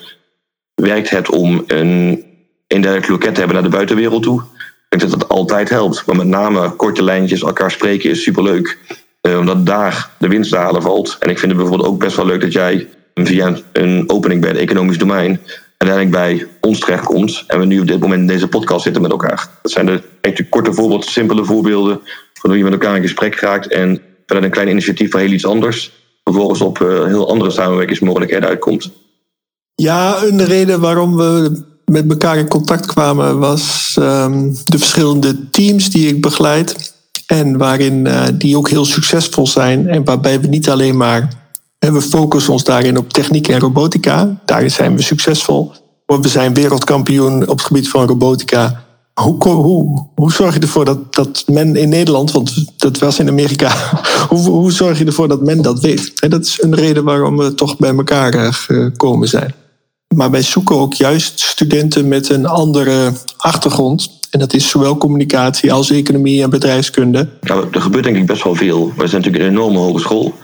werkt 0.74 1.10
het 1.10 1.30
om 1.30 1.64
een 1.66 2.24
indirect 2.66 3.08
loket 3.08 3.34
te 3.34 3.38
hebben 3.38 3.54
naar 3.54 3.70
de 3.70 3.76
buitenwereld 3.76 4.22
toe? 4.22 4.42
Ik 4.88 4.98
denk 4.98 5.10
dat 5.10 5.20
dat 5.20 5.28
altijd 5.28 5.68
helpt, 5.68 6.06
maar 6.06 6.16
met 6.16 6.26
name 6.26 6.70
korte 6.70 7.02
lijntjes, 7.02 7.42
elkaar 7.42 7.70
spreken 7.70 8.10
is 8.10 8.22
superleuk. 8.22 8.78
Uh, 9.28 9.38
omdat 9.38 9.66
daar 9.66 10.10
de 10.18 10.28
winst 10.28 10.50
te 10.50 10.56
halen 10.56 10.82
valt. 10.82 11.16
En 11.18 11.30
ik 11.30 11.38
vind 11.38 11.52
het 11.52 11.60
bijvoorbeeld 11.60 11.88
ook 11.88 11.98
best 11.98 12.16
wel 12.16 12.26
leuk 12.26 12.40
dat 12.40 12.52
jij 12.52 12.88
via 13.14 13.56
een 13.72 14.04
opening 14.06 14.40
bij 14.40 14.50
het 14.50 14.58
economisch 14.58 14.98
domein 14.98 15.40
uiteindelijk 15.76 16.10
bij 16.10 16.48
ons 16.60 16.78
terechtkomt. 16.78 17.44
En 17.46 17.58
we 17.58 17.64
nu 17.64 17.80
op 17.80 17.86
dit 17.86 18.00
moment 18.00 18.20
in 18.20 18.26
deze 18.26 18.48
podcast 18.48 18.82
zitten 18.82 19.02
met 19.02 19.10
elkaar. 19.10 19.48
Dat 19.62 19.72
zijn 19.72 19.86
de, 19.86 20.46
korte 20.48 20.72
voorbeelden, 20.72 21.08
simpele 21.08 21.44
voorbeelden 21.44 22.00
van 22.34 22.50
hoe 22.50 22.58
je 22.58 22.64
met 22.64 22.72
elkaar 22.72 22.96
in 22.96 23.02
gesprek 23.02 23.34
raakt. 23.34 23.66
En 23.66 24.00
vanuit 24.26 24.44
een 24.44 24.52
klein 24.52 24.68
initiatief 24.68 25.10
van 25.10 25.20
heel 25.20 25.30
iets 25.30 25.46
anders. 25.46 25.92
Vervolgens 26.24 26.60
op 26.60 26.78
uh, 26.78 27.04
heel 27.04 27.28
andere 27.28 27.50
samenwerkingsmogelijkheden 27.50 28.48
uitkomt. 28.48 28.90
Ja, 29.74 30.22
een 30.22 30.44
reden 30.44 30.80
waarom 30.80 31.16
we 31.16 31.62
met 31.84 32.10
elkaar 32.10 32.38
in 32.38 32.48
contact 32.48 32.86
kwamen 32.86 33.38
was 33.38 33.96
um, 33.98 34.54
de 34.64 34.78
verschillende 34.78 35.50
teams 35.50 35.90
die 35.90 36.08
ik 36.08 36.20
begeleid. 36.20 36.94
En 37.30 37.56
waarin 37.56 38.06
uh, 38.06 38.22
die 38.34 38.56
ook 38.56 38.68
heel 38.68 38.84
succesvol 38.84 39.46
zijn. 39.46 39.88
En 39.88 40.04
waarbij 40.04 40.40
we 40.40 40.46
niet 40.46 40.70
alleen 40.70 40.96
maar 40.96 41.28
we 41.78 42.02
focussen 42.02 42.52
ons 42.52 42.64
daarin 42.64 42.98
op 42.98 43.12
techniek 43.12 43.48
en 43.48 43.60
robotica. 43.60 44.40
Daarin 44.44 44.70
zijn 44.70 44.96
we 44.96 45.02
succesvol. 45.02 45.72
We 46.06 46.28
zijn 46.28 46.54
wereldkampioen 46.54 47.42
op 47.42 47.56
het 47.56 47.66
gebied 47.66 47.88
van 47.88 48.06
robotica. 48.06 48.84
Hoe, 49.14 49.48
hoe, 49.48 50.06
hoe 50.14 50.32
zorg 50.32 50.54
je 50.54 50.60
ervoor 50.60 50.84
dat, 50.84 51.14
dat 51.14 51.44
men 51.46 51.76
in 51.76 51.88
Nederland, 51.88 52.32
want 52.32 52.64
dat 52.76 52.98
was 52.98 53.18
in 53.18 53.28
Amerika, 53.28 53.72
hoe, 54.28 54.48
hoe 54.48 54.72
zorg 54.72 54.98
je 54.98 55.04
ervoor 55.04 55.28
dat 55.28 55.42
men 55.42 55.62
dat 55.62 55.80
weet? 55.80 56.12
En 56.20 56.30
dat 56.30 56.44
is 56.44 56.62
een 56.62 56.74
reden 56.74 57.04
waarom 57.04 57.36
we 57.36 57.54
toch 57.54 57.76
bij 57.76 57.94
elkaar 57.96 58.34
eh, 58.34 58.52
gekomen 58.52 59.28
zijn. 59.28 59.54
Maar 60.16 60.30
wij 60.30 60.42
zoeken 60.42 60.76
ook 60.76 60.94
juist 60.94 61.40
studenten 61.40 62.08
met 62.08 62.28
een 62.28 62.46
andere 62.46 63.12
achtergrond. 63.36 64.18
En 64.30 64.38
dat 64.38 64.52
is 64.52 64.68
zowel 64.68 64.96
communicatie 64.96 65.72
als 65.72 65.90
economie 65.90 66.42
en 66.42 66.50
bedrijfskunde. 66.50 67.28
Nou, 67.40 67.68
er 67.72 67.80
gebeurt 67.80 68.04
denk 68.04 68.16
ik 68.16 68.26
best 68.26 68.44
wel 68.44 68.54
veel. 68.54 68.92
We 68.96 69.06
zijn 69.06 69.22
natuurlijk 69.22 69.44
een 69.44 69.56
enorme 69.56 69.78
hogeschool. 69.78 70.34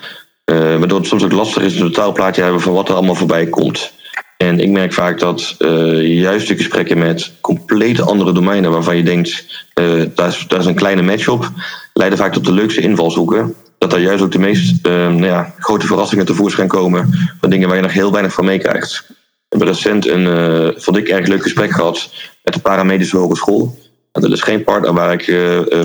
Uh, 0.51 0.59
waardoor 0.59 0.99
het 0.99 1.09
soms 1.09 1.25
ook 1.25 1.33
lastig 1.33 1.63
is 1.63 1.75
een 1.75 1.93
totaalplaatje 1.93 2.43
hebben 2.43 2.61
van 2.61 2.73
wat 2.73 2.89
er 2.89 2.95
allemaal 2.95 3.15
voorbij 3.15 3.47
komt. 3.47 3.93
En 4.37 4.61
ik 4.61 4.71
merk 4.71 4.93
vaak 4.93 5.19
dat 5.19 5.55
uh, 5.59 6.21
juist 6.21 6.49
de 6.49 6.57
gesprekken 6.57 6.99
met 6.99 7.33
complete 7.41 8.03
andere 8.03 8.33
domeinen 8.33 8.71
waarvan 8.71 8.97
je 8.97 9.03
denkt, 9.03 9.45
uh, 9.81 10.05
daar, 10.15 10.29
is, 10.29 10.45
daar 10.49 10.61
is 10.61 10.67
een 10.67 10.75
kleine 10.75 11.03
match 11.03 11.29
op, 11.29 11.51
leiden 11.93 12.19
vaak 12.19 12.33
tot 12.33 12.45
de 12.45 12.53
leukste 12.53 12.81
invalshoeken. 12.81 13.55
Dat 13.79 13.91
daar 13.91 14.01
juist 14.01 14.23
ook 14.23 14.33
de 14.33 14.39
meest 14.39 14.83
nou 14.83 15.25
ja, 15.25 15.55
grote 15.59 15.87
verrassingen 15.87 16.27
tevoorschijn 16.27 16.69
komen 16.69 17.31
van 17.41 17.51
dingen 17.51 17.69
waar 17.69 17.77
je 17.77 17.83
nog 17.83 17.93
heel 17.93 18.13
weinig 18.13 18.33
van 18.33 18.45
meekrijgt. 18.45 19.16
We 19.49 19.57
hebben 19.57 19.69
recent 19.69 20.07
een, 20.07 20.75
vond 20.81 20.97
ik, 20.97 21.09
erg 21.09 21.27
leuk 21.27 21.43
gesprek 21.43 21.71
gehad 21.71 22.11
met 22.43 22.55
de 22.55 22.61
Paramedische 22.61 23.17
Hogeschool. 23.17 23.79
Dat 24.13 24.33
is 24.33 24.41
geen 24.41 24.65
partner 24.65 24.93
waar 24.93 25.13
ik 25.13 25.25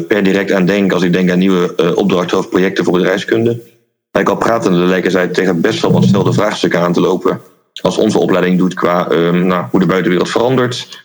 per 0.08 0.24
direct 0.24 0.52
aan 0.52 0.66
denk 0.66 0.92
als 0.92 1.04
ik 1.04 1.14
denk 1.14 1.32
aan 1.32 1.40
nieuwe 1.40 1.94
opdrachten 1.96 2.38
of 2.38 2.50
projecten 2.50 2.84
voor 2.84 2.94
bedrijfskunde. 2.94 3.62
Ik 4.12 4.30
al 4.30 4.38
pratende 4.38 4.78
lijken 4.78 5.12
zij 5.12 5.28
tegen 5.28 5.62
best 5.62 5.82
wel 5.82 5.92
wat 5.92 6.04
stelde 6.04 6.34
vraagstukken 6.34 6.80
aan 6.80 6.94
te 6.94 7.00
lopen. 7.02 7.42
Als 7.82 7.98
onze 7.98 8.20
opleiding 8.20 8.58
doet 8.58 8.74
qua 8.74 9.12
um, 9.12 9.46
nou, 9.46 9.66
hoe 9.72 9.80
de 9.80 9.86
buitenwereld 9.86 10.30
verandert. 10.30 11.04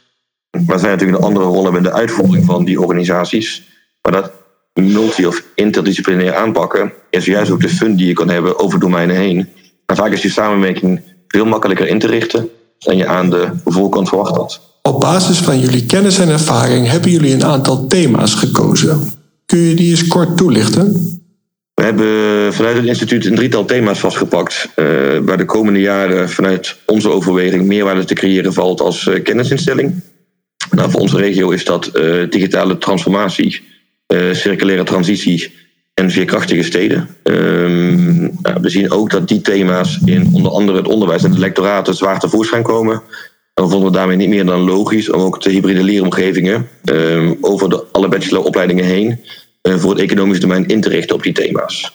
Maar 0.66 0.78
zij 0.78 0.90
natuurlijk 0.90 1.18
een 1.18 1.24
andere 1.24 1.44
rol 1.44 1.62
hebben 1.62 1.84
in 1.84 1.88
de 1.88 1.94
uitvoering 1.96 2.44
van 2.44 2.64
die 2.64 2.80
organisaties. 2.80 3.62
Maar 4.02 4.12
dat 4.12 4.32
multi- 4.72 5.26
of 5.26 5.42
interdisciplinair 5.54 6.34
aanpakken 6.34 6.92
is 7.10 7.24
juist 7.24 7.50
ook 7.50 7.60
de 7.60 7.68
fun 7.68 7.96
die 7.96 8.06
je 8.06 8.12
kan 8.12 8.28
hebben 8.28 8.58
over 8.58 8.80
domeinen 8.80 9.16
heen. 9.16 9.48
Maar 9.86 9.96
vaak 9.96 10.12
is 10.12 10.20
die 10.20 10.30
samenwerking 10.30 11.02
veel 11.28 11.44
makkelijker 11.44 11.88
in 11.88 11.98
te 11.98 12.06
richten 12.06 12.48
dan 12.78 12.96
je 12.96 13.06
aan 13.06 13.30
de 13.30 13.48
voorkant 13.64 14.08
verwacht 14.08 14.36
had. 14.36 14.60
Op 14.82 15.00
basis 15.00 15.38
van 15.38 15.60
jullie 15.60 15.86
kennis 15.86 16.18
en 16.18 16.28
ervaring 16.28 16.88
hebben 16.88 17.10
jullie 17.10 17.34
een 17.34 17.44
aantal 17.44 17.86
thema's 17.86 18.34
gekozen. 18.34 19.12
Kun 19.46 19.58
je 19.58 19.74
die 19.74 19.90
eens 19.90 20.06
kort 20.06 20.36
toelichten? 20.36 21.20
We 21.74 21.82
hebben 21.82 22.54
vanuit 22.54 22.76
het 22.76 22.84
instituut 22.84 23.26
een 23.26 23.34
drietal 23.34 23.64
thema's 23.64 23.98
vastgepakt. 23.98 24.68
Uh, 24.76 24.86
waar 25.22 25.36
de 25.36 25.44
komende 25.44 25.80
jaren 25.80 26.30
vanuit 26.30 26.76
onze 26.86 27.10
overweging 27.10 27.66
meerwaarde 27.66 28.04
te 28.04 28.14
creëren 28.14 28.52
valt 28.52 28.80
als 28.80 29.06
uh, 29.06 29.22
kennisinstelling. 29.22 30.02
Nou, 30.70 30.90
voor 30.90 31.00
onze 31.00 31.16
regio 31.16 31.50
is 31.50 31.64
dat 31.64 31.90
uh, 31.94 32.30
digitale 32.30 32.78
transformatie, 32.78 33.62
circulaire 34.32 34.84
transitie 34.84 35.52
en 36.00 36.10
veerkrachtige 36.10 36.62
steden. 36.62 37.08
Ehm, 37.22 38.28
we 38.60 38.68
zien 38.68 38.90
ook 38.90 39.10
dat 39.10 39.28
die 39.28 39.40
thema's 39.40 39.98
in 40.04 40.28
onder 40.32 40.52
andere 40.52 40.78
het 40.78 40.88
onderwijs 40.88 41.24
en 41.24 41.30
de 41.30 41.38
lectoraten 41.38 41.94
zwaar 41.94 42.20
tevoorschijn 42.20 42.62
komen. 42.62 43.02
En 43.54 43.64
we 43.64 43.70
vonden 43.70 43.90
we 43.90 43.96
daarmee 43.96 44.16
niet 44.16 44.28
meer 44.28 44.44
dan 44.44 44.60
logisch 44.60 45.10
om 45.10 45.20
ook 45.20 45.42
de 45.42 45.50
hybride 45.50 45.82
leeromgevingen 45.82 46.68
ehm, 46.84 47.34
over 47.40 47.68
de, 47.68 47.84
alle 47.92 48.08
bacheloropleidingen 48.08 48.84
heen 48.84 49.20
eh, 49.62 49.74
voor 49.74 49.90
het 49.90 50.00
economisch 50.00 50.40
domein 50.40 50.66
in 50.66 50.80
te 50.80 50.88
richten 50.88 51.16
op 51.16 51.22
die 51.22 51.32
thema's. 51.32 51.92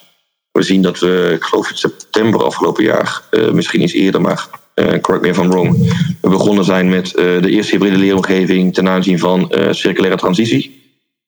We 0.51 0.61
zien 0.61 0.81
dat 0.81 0.99
we, 0.99 1.31
ik 1.35 1.43
geloof 1.43 1.69
in 1.69 1.77
september 1.77 2.43
afgelopen 2.43 2.83
jaar, 2.83 3.21
uh, 3.31 3.51
misschien 3.51 3.81
iets 3.81 3.93
eerder, 3.93 4.21
maar 4.21 4.47
uh, 4.75 4.99
correct 5.01 5.37
me 5.37 5.43
I'm 5.43 5.49
wrong, 5.49 5.93
begonnen 6.21 6.65
zijn 6.65 6.89
met 6.89 7.11
de 7.11 7.49
eerste 7.49 7.71
hybride 7.71 7.97
leeromgeving 7.97 8.73
ten 8.73 8.89
aanzien 8.89 9.19
van 9.19 9.53
circulaire 9.71 10.17
transitie. 10.17 10.81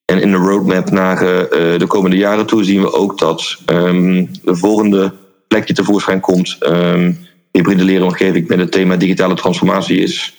En 0.06 0.22
in 0.22 0.32
de 0.32 0.38
roadmap 0.38 0.92
naar 0.92 1.20
de 1.78 1.86
komende 1.88 2.18
jaren 2.18 2.46
toe 2.46 2.63
zien 2.63 2.82
we 2.82 2.94
ook 2.94 3.20
dat 3.20 3.58
um, 3.66 4.30
de 4.44 4.56
volgende 4.56 5.13
plek 5.48 5.66
die 5.66 5.76
tevoorschijn 5.76 6.20
komt, 6.20 6.58
um, 6.62 7.28
hybride 7.52 7.84
leeromgeving 7.84 8.48
met 8.48 8.60
het 8.60 8.72
thema 8.72 8.96
digitale 8.96 9.36
transformatie 9.36 10.00
is. 10.00 10.38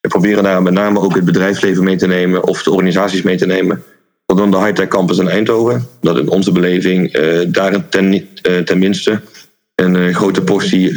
We 0.00 0.08
proberen 0.08 0.42
daar 0.42 0.62
met 0.62 0.72
name 0.72 1.00
ook 1.00 1.14
het 1.14 1.24
bedrijfsleven 1.24 1.84
mee 1.84 1.96
te 1.96 2.06
nemen 2.06 2.44
of 2.44 2.62
de 2.62 2.70
organisaties 2.70 3.22
mee 3.22 3.36
te 3.36 3.46
nemen 3.46 3.84
dan 4.26 4.50
de 4.50 4.58
high-tech 4.58 4.88
campus 4.88 5.18
in 5.18 5.28
Eindhoven. 5.28 5.88
Dat 6.00 6.18
in 6.18 6.28
onze 6.28 6.52
beleving 6.52 7.16
uh, 7.16 7.40
daar 7.48 7.88
ten, 7.88 8.28
tenminste 8.64 9.20
een 9.74 10.14
grote 10.14 10.42
portie 10.42 10.92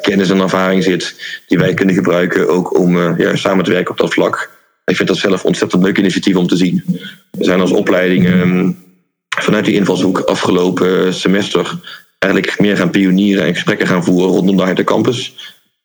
kennis 0.00 0.30
en 0.30 0.40
ervaring 0.40 0.82
zit 0.82 1.14
die 1.46 1.58
wij 1.58 1.74
kunnen 1.74 1.94
gebruiken 1.94 2.48
ook 2.48 2.78
om 2.78 3.18
ja, 3.18 3.36
samen 3.36 3.64
te 3.64 3.70
werken 3.70 3.90
op 3.90 3.98
dat 3.98 4.12
vlak. 4.12 4.55
Ik 4.90 4.96
vind 4.96 5.08
dat 5.08 5.16
zelf 5.16 5.44
ontzettend 5.44 5.82
leuk 5.82 5.98
initiatief 5.98 6.36
om 6.36 6.46
te 6.46 6.56
zien. 6.56 6.82
We 7.30 7.44
zijn 7.44 7.60
als 7.60 7.70
opleiding 7.70 8.26
um, 8.26 8.78
vanuit 9.38 9.64
die 9.64 9.74
invalshoek 9.74 10.18
afgelopen 10.18 11.14
semester 11.14 11.78
eigenlijk 12.18 12.60
meer 12.60 12.76
gaan 12.76 12.90
pionieren 12.90 13.44
en 13.44 13.54
gesprekken 13.54 13.86
gaan 13.86 14.04
voeren 14.04 14.30
rondom 14.30 14.56
de 14.56 14.62
high-tech 14.62 14.84
campus. 14.84 15.34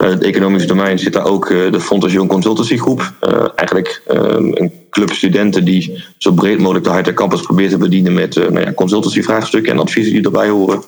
Uh, 0.03 0.09
het 0.09 0.23
economische 0.23 0.67
domein 0.67 0.99
zit 0.99 1.13
daar 1.13 1.25
ook 1.25 1.49
uh, 1.49 1.71
de 1.71 1.79
Fontation 1.79 2.27
Consultancy 2.27 2.77
Groep. 2.77 3.13
Eigenlijk 3.55 4.01
ehm, 4.07 4.45
een 4.53 4.71
club 4.89 5.11
studenten 5.11 5.65
die 5.65 6.03
zo 6.17 6.31
breed 6.31 6.59
mogelijk 6.59 6.85
de 6.85 6.91
high 6.91 7.13
campus 7.13 7.41
probeert 7.41 7.71
te 7.71 7.77
bedienen 7.77 8.13
met 8.13 8.35
nou 8.35 8.59
ja, 8.59 8.73
consultancy 8.73 9.21
vraagstukken 9.21 9.71
en 9.71 9.79
adviezen 9.79 10.13
die 10.13 10.23
erbij 10.23 10.49
horen. 10.49 10.83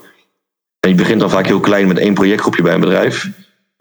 En 0.80 0.90
je 0.90 0.96
begint 0.96 1.20
dan 1.20 1.30
vaak 1.30 1.46
heel 1.46 1.60
klein 1.60 1.88
met 1.88 1.98
één 1.98 2.14
projectgroepje 2.14 2.64
bij 2.64 2.74
een 2.74 2.80
bedrijf. 2.80 3.30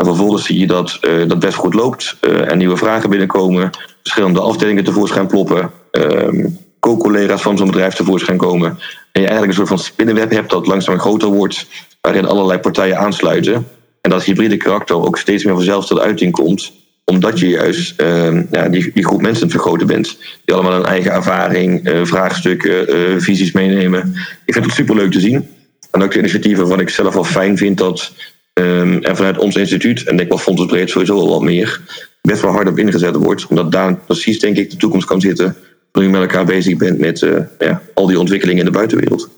En 0.02 0.08
vervolgens 0.08 0.46
zie 0.46 0.58
je 0.58 0.66
dat 0.66 0.98
dat 1.00 1.38
best 1.38 1.54
goed 1.54 1.74
loopt. 1.74 2.16
er 2.20 2.56
nieuwe 2.56 2.76
vragen 2.76 3.10
binnenkomen. 3.10 3.70
Verschillende 4.02 4.40
afdelingen 4.40 4.84
tevoorschijn 4.84 5.26
ploppen. 5.26 5.70
Ehm, 5.90 6.46
co-collega's 6.80 7.42
van 7.42 7.56
zo'n 7.56 7.66
bedrijf 7.66 7.94
tevoorschijn 7.94 8.36
komen. 8.38 8.68
En 9.12 9.20
je 9.20 9.28
eigenlijk 9.28 9.48
een 9.48 9.54
soort 9.54 9.68
van 9.68 9.78
spinnenweb 9.78 10.30
hebt 10.30 10.50
dat 10.50 10.66
langzaam 10.66 10.98
groter 10.98 11.28
wordt. 11.28 11.66
Waarin 12.00 12.26
allerlei 12.26 12.58
partijen 12.58 12.98
aansluiten. 12.98 13.68
En 14.00 14.10
dat 14.10 14.24
hybride 14.24 14.56
karakter 14.56 14.96
ook 14.96 15.18
steeds 15.18 15.44
meer 15.44 15.54
vanzelf 15.54 15.86
tot 15.86 15.98
uiting 15.98 16.32
komt 16.32 16.72
omdat 17.04 17.38
je 17.38 17.48
juist 17.48 18.00
uh, 18.00 18.50
ja, 18.50 18.68
die, 18.68 18.90
die 18.94 19.04
groep 19.04 19.20
mensen 19.20 19.50
vergroten 19.50 19.86
bent. 19.86 20.18
Die 20.44 20.54
allemaal 20.54 20.78
een 20.78 20.84
eigen 20.84 21.12
ervaring, 21.12 21.88
uh, 21.88 22.04
vraagstukken, 22.04 22.96
uh, 22.96 23.18
visies 23.18 23.52
meenemen. 23.52 24.14
Ik 24.44 24.52
vind 24.52 24.64
het 24.64 24.74
superleuk 24.74 25.10
te 25.12 25.20
zien. 25.20 25.48
En 25.90 26.02
ook 26.02 26.12
de 26.12 26.18
initiatieven 26.18 26.68
wat 26.68 26.80
ik 26.80 26.88
zelf 26.88 27.14
wel 27.14 27.24
fijn 27.24 27.56
vind 27.56 27.78
dat 27.78 28.12
um, 28.60 29.02
er 29.02 29.16
vanuit 29.16 29.38
ons 29.38 29.56
instituut, 29.56 30.02
en 30.02 30.18
ik 30.18 30.28
wel 30.28 30.66
Breed 30.66 30.90
sowieso 30.90 31.18
al 31.18 31.28
wat 31.28 31.42
meer, 31.42 31.80
best 32.22 32.42
wel 32.42 32.52
hard 32.52 32.68
op 32.68 32.78
ingezet 32.78 33.14
wordt. 33.14 33.46
Omdat 33.46 33.72
daar 33.72 33.96
precies 33.96 34.40
denk 34.40 34.56
ik 34.56 34.70
de 34.70 34.76
toekomst 34.76 35.06
kan 35.06 35.20
zitten. 35.20 35.56
Wanneer 35.92 36.12
je 36.12 36.18
met 36.18 36.28
elkaar 36.28 36.46
bezig 36.46 36.76
bent 36.76 36.98
met 36.98 37.20
uh, 37.20 37.38
ja, 37.58 37.82
al 37.94 38.06
die 38.06 38.18
ontwikkelingen 38.18 38.60
in 38.60 38.72
de 38.72 38.78
buitenwereld. 38.78 39.28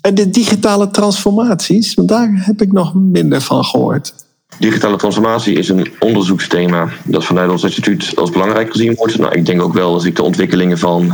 En 0.00 0.14
de 0.14 0.30
digitale 0.30 0.90
transformaties, 0.90 1.94
want 1.94 2.08
daar 2.08 2.30
heb 2.34 2.60
ik 2.60 2.72
nog 2.72 2.94
minder 2.94 3.40
van 3.40 3.64
gehoord. 3.64 4.14
digitale 4.58 4.96
transformatie 4.96 5.56
is 5.56 5.68
een 5.68 5.92
onderzoeksthema 5.98 6.88
dat 7.04 7.24
vanuit 7.24 7.50
ons 7.50 7.62
instituut 7.62 8.12
als 8.16 8.30
belangrijk 8.30 8.70
gezien 8.70 8.94
wordt. 8.94 9.18
Nou, 9.18 9.34
ik 9.34 9.46
denk 9.46 9.62
ook 9.62 9.72
wel 9.72 9.92
als 9.92 10.04
ik 10.04 10.16
de 10.16 10.22
ontwikkelingen 10.22 10.78
van 10.78 11.12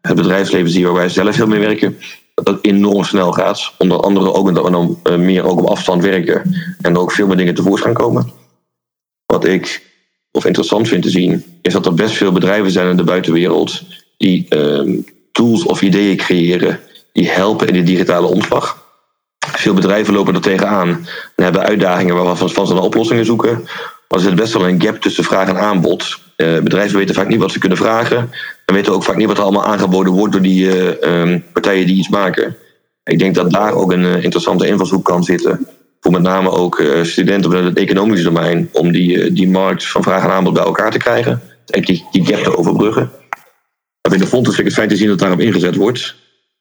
het 0.00 0.16
bedrijfsleven 0.16 0.70
zie 0.70 0.84
waar 0.84 0.94
wij 0.94 1.08
zelf 1.08 1.36
heel 1.36 1.46
mee 1.46 1.60
werken, 1.60 1.96
dat 2.44 2.58
enorm 2.62 3.04
snel 3.04 3.32
gaat. 3.32 3.72
Onder 3.78 4.00
andere 4.00 4.32
ook 4.32 4.48
omdat 4.48 4.64
we 4.64 4.70
dan 4.70 5.00
eh, 5.02 5.16
meer 5.16 5.44
ook 5.44 5.58
op 5.58 5.66
afstand 5.66 6.02
werken 6.02 6.54
en 6.80 6.94
er 6.94 7.00
ook 7.00 7.12
veel 7.12 7.26
meer 7.26 7.36
dingen 7.36 7.54
tevoorschijn 7.54 7.94
komen. 7.94 8.32
Wat 9.26 9.44
ik 9.44 9.94
of 10.32 10.44
interessant 10.44 10.88
vind 10.88 11.02
te 11.02 11.10
zien, 11.10 11.44
is 11.62 11.72
dat 11.72 11.86
er 11.86 11.94
best 11.94 12.14
veel 12.14 12.32
bedrijven 12.32 12.70
zijn 12.70 12.90
in 12.90 12.96
de 12.96 13.04
buitenwereld 13.04 13.82
die 14.16 14.46
ehm, 14.48 15.00
tools 15.32 15.64
of 15.64 15.82
ideeën 15.82 16.16
creëren 16.16 16.80
die 17.12 17.28
helpen 17.28 17.68
in 17.68 17.74
de 17.74 17.82
digitale 17.82 18.26
omslag. 18.26 18.84
Veel 19.38 19.74
bedrijven 19.74 20.14
lopen 20.14 20.34
er 20.34 20.40
tegenaan 20.40 20.88
en 21.36 21.44
hebben 21.44 21.62
uitdagingen 21.62 22.14
waarvan 22.14 22.66
ze 22.66 22.74
naar 22.74 22.82
oplossingen 22.82 23.24
zoeken. 23.24 23.68
Maar 24.08 24.18
er 24.18 24.24
zit 24.24 24.34
best 24.34 24.52
wel 24.52 24.68
een 24.68 24.82
gap 24.82 25.00
tussen 25.00 25.24
vraag 25.24 25.48
en 25.48 25.58
aanbod. 25.58 26.18
Uh, 26.36 26.58
bedrijven 26.58 26.98
weten 26.98 27.14
vaak 27.14 27.28
niet 27.28 27.40
wat 27.40 27.52
ze 27.52 27.58
kunnen 27.58 27.78
vragen. 27.78 28.30
En 28.64 28.74
weten 28.74 28.92
ook 28.92 29.04
vaak 29.04 29.16
niet 29.16 29.26
wat 29.26 29.36
er 29.36 29.42
allemaal 29.42 29.64
aangeboden 29.64 30.12
wordt 30.12 30.32
door 30.32 30.42
die 30.42 30.66
uh, 30.66 31.34
partijen 31.52 31.86
die 31.86 31.96
iets 31.96 32.08
maken. 32.08 32.56
Ik 33.04 33.18
denk 33.18 33.34
dat 33.34 33.50
daar 33.50 33.72
ook 33.72 33.92
een 33.92 34.02
uh, 34.02 34.22
interessante 34.22 34.66
invalshoek 34.66 35.04
kan 35.04 35.24
zitten. 35.24 35.66
Voor 36.00 36.12
met 36.12 36.22
name 36.22 36.50
ook 36.50 36.82
studenten 37.02 37.58
op 37.58 37.64
het 37.64 37.78
economische 37.78 38.24
domein. 38.24 38.68
Om 38.72 38.92
die, 38.92 39.32
die 39.32 39.48
markt 39.48 39.86
van 39.86 40.02
vraag 40.02 40.22
en 40.22 40.30
aanbod 40.30 40.54
bij 40.54 40.62
elkaar 40.62 40.90
te 40.90 40.98
krijgen. 40.98 41.42
En 41.66 41.82
die, 41.82 42.06
die 42.10 42.26
gap 42.26 42.42
te 42.42 42.56
overbruggen. 42.56 43.10
Binnen 44.08 44.28
Fontes 44.28 44.54
vind 44.54 44.58
ik 44.58 44.64
het 44.64 44.74
fijn 44.74 44.88
te 44.88 44.96
zien 44.96 45.08
dat 45.08 45.18
daarop 45.18 45.40
ingezet 45.40 45.76
wordt. 45.76 46.14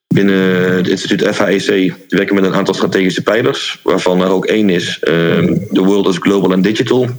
Binnen 0.07 0.75
het 0.75 0.87
instituut 0.87 1.27
FAEC 1.35 1.93
werken 2.07 2.35
we 2.35 2.41
met 2.41 2.43
een 2.49 2.57
aantal 2.57 2.73
strategische 2.73 3.23
pijlers, 3.23 3.79
waarvan 3.83 4.21
er 4.21 4.29
ook 4.29 4.45
één 4.45 4.69
is: 4.69 4.97
The 4.99 5.83
World 5.83 6.07
is 6.07 6.17
Global 6.17 6.53
and 6.53 6.63
Digital. 6.63 7.09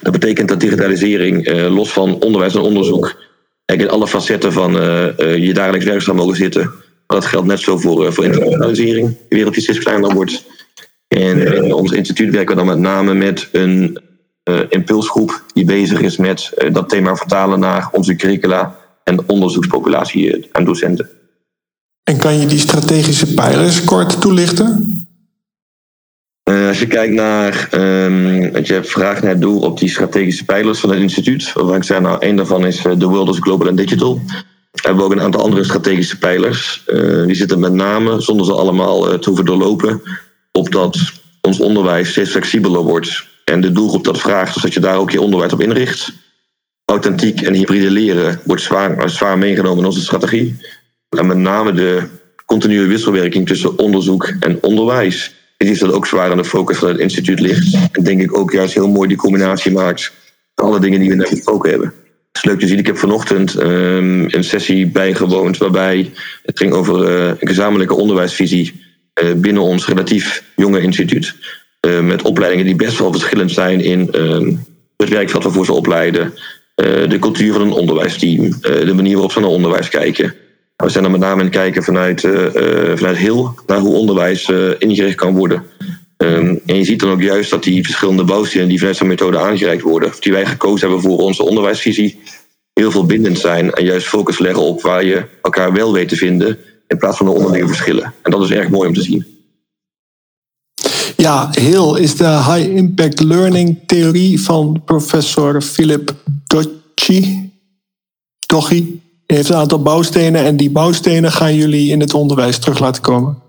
Dat 0.00 0.12
betekent 0.12 0.48
dat 0.48 0.60
digitalisering, 0.60 1.48
uh, 1.48 1.74
los 1.74 1.92
van 1.92 2.20
onderwijs 2.20 2.54
en 2.54 2.60
onderzoek, 2.60 3.24
in 3.64 3.90
alle 3.90 4.08
facetten 4.08 4.52
van 4.52 4.76
uh, 4.76 5.36
je 5.36 5.54
dagelijks 5.54 5.86
werk 5.86 6.00
zou 6.00 6.16
mogen 6.16 6.36
zitten. 6.36 6.62
Maar 7.06 7.20
dat 7.20 7.24
geldt 7.24 7.46
net 7.46 7.60
zo 7.60 7.78
voor, 7.78 8.12
voor 8.12 8.24
internationalisering. 8.24 9.08
De 9.28 9.36
wereld 9.36 9.54
die 9.54 9.62
steeds 9.62 9.78
kleiner 9.78 10.14
wordt. 10.14 10.44
En 11.08 11.54
in 11.54 11.74
ons 11.74 11.92
instituut 11.92 12.32
werken 12.32 12.56
we 12.56 12.64
dan 12.64 12.66
met 12.66 12.78
name 12.78 13.14
met 13.14 13.48
een 13.52 13.98
impulsgroep 14.68 15.44
die 15.54 15.64
bezig 15.64 16.00
is 16.00 16.16
met 16.16 16.52
dat 16.72 16.88
thema 16.88 17.16
vertalen 17.16 17.60
naar 17.60 17.88
onze 17.92 18.16
curricula 18.16 18.76
en 19.04 19.28
onderzoekspopulatie 19.28 20.48
aan 20.52 20.64
docenten. 20.64 21.10
En 22.02 22.18
kan 22.18 22.38
je 22.40 22.46
die 22.46 22.58
strategische 22.58 23.34
pijlers 23.34 23.84
kort 23.84 24.20
toelichten? 24.20 24.95
Uh, 26.50 26.68
als 26.68 26.78
je 26.78 26.86
kijkt 26.86 27.14
naar, 27.14 27.68
um, 27.72 28.42
je 28.64 28.72
hebt 28.72 28.90
vraag 28.90 29.22
naar 29.22 29.38
doel 29.38 29.60
op 29.60 29.78
die 29.78 29.88
strategische 29.88 30.44
pijlers 30.44 30.80
van 30.80 30.90
het 30.90 30.98
instituut. 30.98 31.52
Waarvan 31.52 31.76
ik 31.76 31.84
zei, 31.84 32.00
nou, 32.00 32.18
één 32.20 32.36
daarvan 32.36 32.66
is 32.66 32.76
The 32.76 33.08
World 33.08 33.28
is 33.28 33.38
Global 33.40 33.68
and 33.68 33.76
Digital. 33.76 34.20
We 34.72 34.82
hebben 34.82 35.04
ook 35.04 35.12
een 35.12 35.20
aantal 35.20 35.42
andere 35.42 35.64
strategische 35.64 36.18
pijlers. 36.18 36.82
Uh, 36.86 37.26
die 37.26 37.34
zitten 37.34 37.58
met 37.58 37.72
name, 37.72 38.20
zonder 38.20 38.46
ze 38.46 38.52
allemaal 38.52 39.18
te 39.18 39.28
hoeven 39.28 39.44
doorlopen, 39.44 40.02
op 40.52 40.72
dat 40.72 40.98
ons 41.40 41.60
onderwijs 41.60 42.10
steeds 42.10 42.30
flexibeler 42.30 42.82
wordt. 42.82 43.26
En 43.44 43.60
de 43.60 43.72
doelgroep 43.72 44.04
dat 44.04 44.20
vraagt, 44.20 44.54
dus 44.54 44.62
dat 44.62 44.74
je 44.74 44.80
daar 44.80 44.96
ook 44.96 45.10
je 45.10 45.20
onderwijs 45.20 45.52
op 45.52 45.60
inricht. 45.60 46.12
Authentiek 46.84 47.40
en 47.40 47.54
hybride 47.54 47.90
leren 47.90 48.40
wordt 48.44 48.62
zwaar, 48.62 49.10
zwaar 49.10 49.38
meegenomen 49.38 49.78
in 49.78 49.84
onze 49.84 50.00
strategie. 50.00 50.56
En 51.08 51.26
met 51.26 51.36
name 51.36 51.72
de 51.72 52.08
continue 52.44 52.86
wisselwerking 52.86 53.46
tussen 53.46 53.78
onderzoek 53.78 54.34
en 54.40 54.58
onderwijs. 54.62 55.34
Het 55.56 55.68
is 55.68 55.78
dat 55.78 55.92
ook 55.92 56.06
zwaar 56.06 56.30
aan 56.30 56.36
de 56.36 56.44
focus 56.44 56.78
van 56.78 56.88
het 56.88 56.98
instituut 56.98 57.40
ligt. 57.40 57.76
En 57.92 58.04
denk 58.04 58.20
ik 58.20 58.38
ook 58.38 58.52
juist 58.52 58.74
heel 58.74 58.88
mooi 58.88 59.08
die 59.08 59.16
combinatie 59.16 59.72
maakt 59.72 60.12
van 60.54 60.66
alle 60.66 60.80
dingen 60.80 61.00
die 61.00 61.08
we 61.08 61.14
net 61.14 61.30
besproken 61.30 61.70
hebben. 61.70 61.88
Het 61.88 62.44
is 62.44 62.44
leuk 62.44 62.60
te 62.60 62.66
zien. 62.66 62.78
Ik 62.78 62.86
heb 62.86 62.98
vanochtend 62.98 63.54
um, 63.54 64.24
een 64.24 64.44
sessie 64.44 64.86
bijgewoond 64.86 65.56
waarbij 65.56 66.12
het 66.42 66.58
ging 66.58 66.72
over 66.72 67.08
uh, 67.08 67.28
een 67.28 67.48
gezamenlijke 67.48 67.94
onderwijsvisie 67.94 68.84
uh, 69.22 69.32
binnen 69.32 69.62
ons 69.62 69.86
relatief 69.86 70.44
jonge 70.56 70.80
instituut. 70.80 71.34
Uh, 71.86 72.00
met 72.00 72.22
opleidingen 72.22 72.66
die 72.66 72.76
best 72.76 72.98
wel 72.98 73.12
verschillend 73.12 73.50
zijn 73.52 73.80
in 73.80 74.12
ehm, 74.12 74.54
het 74.96 75.08
werkveld 75.08 75.42
waarvoor 75.44 75.64
ze 75.64 75.72
opleiden, 75.72 76.34
de 77.08 77.16
cultuur 77.20 77.52
van 77.52 77.62
een 77.62 77.72
onderwijsteam, 77.72 78.50
de 78.60 78.92
manier 78.94 79.12
waarop 79.12 79.32
ze 79.32 79.40
naar 79.40 79.48
onderwijs 79.48 79.88
kijken. 79.88 80.34
We 80.76 80.88
zijn 80.88 81.04
er 81.04 81.10
met 81.10 81.20
name 81.20 81.32
aan 81.32 81.46
het 81.46 81.54
kijken 81.54 81.82
vanuit, 81.82 82.22
uh, 82.22 82.46
vanuit 82.94 83.16
heel 83.16 83.54
naar 83.66 83.78
hoe 83.78 83.94
onderwijs 83.94 84.48
uh, 84.48 84.70
ingericht 84.78 85.16
kan 85.16 85.34
worden. 85.34 85.64
Um, 86.16 86.60
en 86.66 86.76
je 86.76 86.84
ziet 86.84 87.00
dan 87.00 87.10
ook 87.10 87.20
juist 87.20 87.50
dat 87.50 87.62
die 87.62 87.84
verschillende 87.84 88.24
bouwstenen 88.24 88.68
die 88.68 88.78
vanuit 88.78 88.96
zo'n 88.96 89.06
methode 89.06 89.38
aangereikt 89.38 89.82
worden, 89.82 90.12
die 90.20 90.32
wij 90.32 90.46
gekozen 90.46 90.88
hebben 90.88 91.10
voor 91.10 91.18
onze 91.18 91.42
onderwijsvisie, 91.42 92.18
heel 92.72 92.90
veel 92.90 93.06
bindend 93.06 93.38
zijn 93.38 93.72
en 93.72 93.84
juist 93.84 94.06
focus 94.06 94.38
leggen 94.38 94.62
op 94.62 94.82
waar 94.82 95.04
je 95.04 95.24
elkaar 95.42 95.72
wel 95.72 95.92
weet 95.92 96.08
te 96.08 96.16
vinden 96.16 96.58
in 96.86 96.98
plaats 96.98 97.16
van 97.16 97.26
de 97.26 97.32
onderlinge 97.32 97.66
verschillen. 97.66 98.14
En 98.22 98.30
dat 98.30 98.42
is 98.42 98.50
erg 98.50 98.68
mooi 98.68 98.88
om 98.88 98.94
te 98.94 99.02
zien. 99.02 99.26
Ja, 101.16 101.48
heel 101.50 101.96
is 101.96 102.16
de 102.16 102.24
high 102.26 102.68
impact 102.68 103.20
learning 103.20 103.78
theorie 103.86 104.40
van 104.40 104.82
professor 104.84 105.62
Philip 105.62 106.14
Docci. 106.46 107.50
Docci 109.26 109.34
heeft 109.34 109.48
een 109.48 109.56
aantal 109.56 109.82
bouwstenen 109.82 110.44
en 110.44 110.56
die 110.56 110.70
bouwstenen 110.70 111.32
gaan 111.32 111.54
jullie 111.54 111.90
in 111.90 112.00
het 112.00 112.14
onderwijs 112.14 112.58
terug 112.58 112.78
laten 112.78 113.02
komen. 113.02 113.42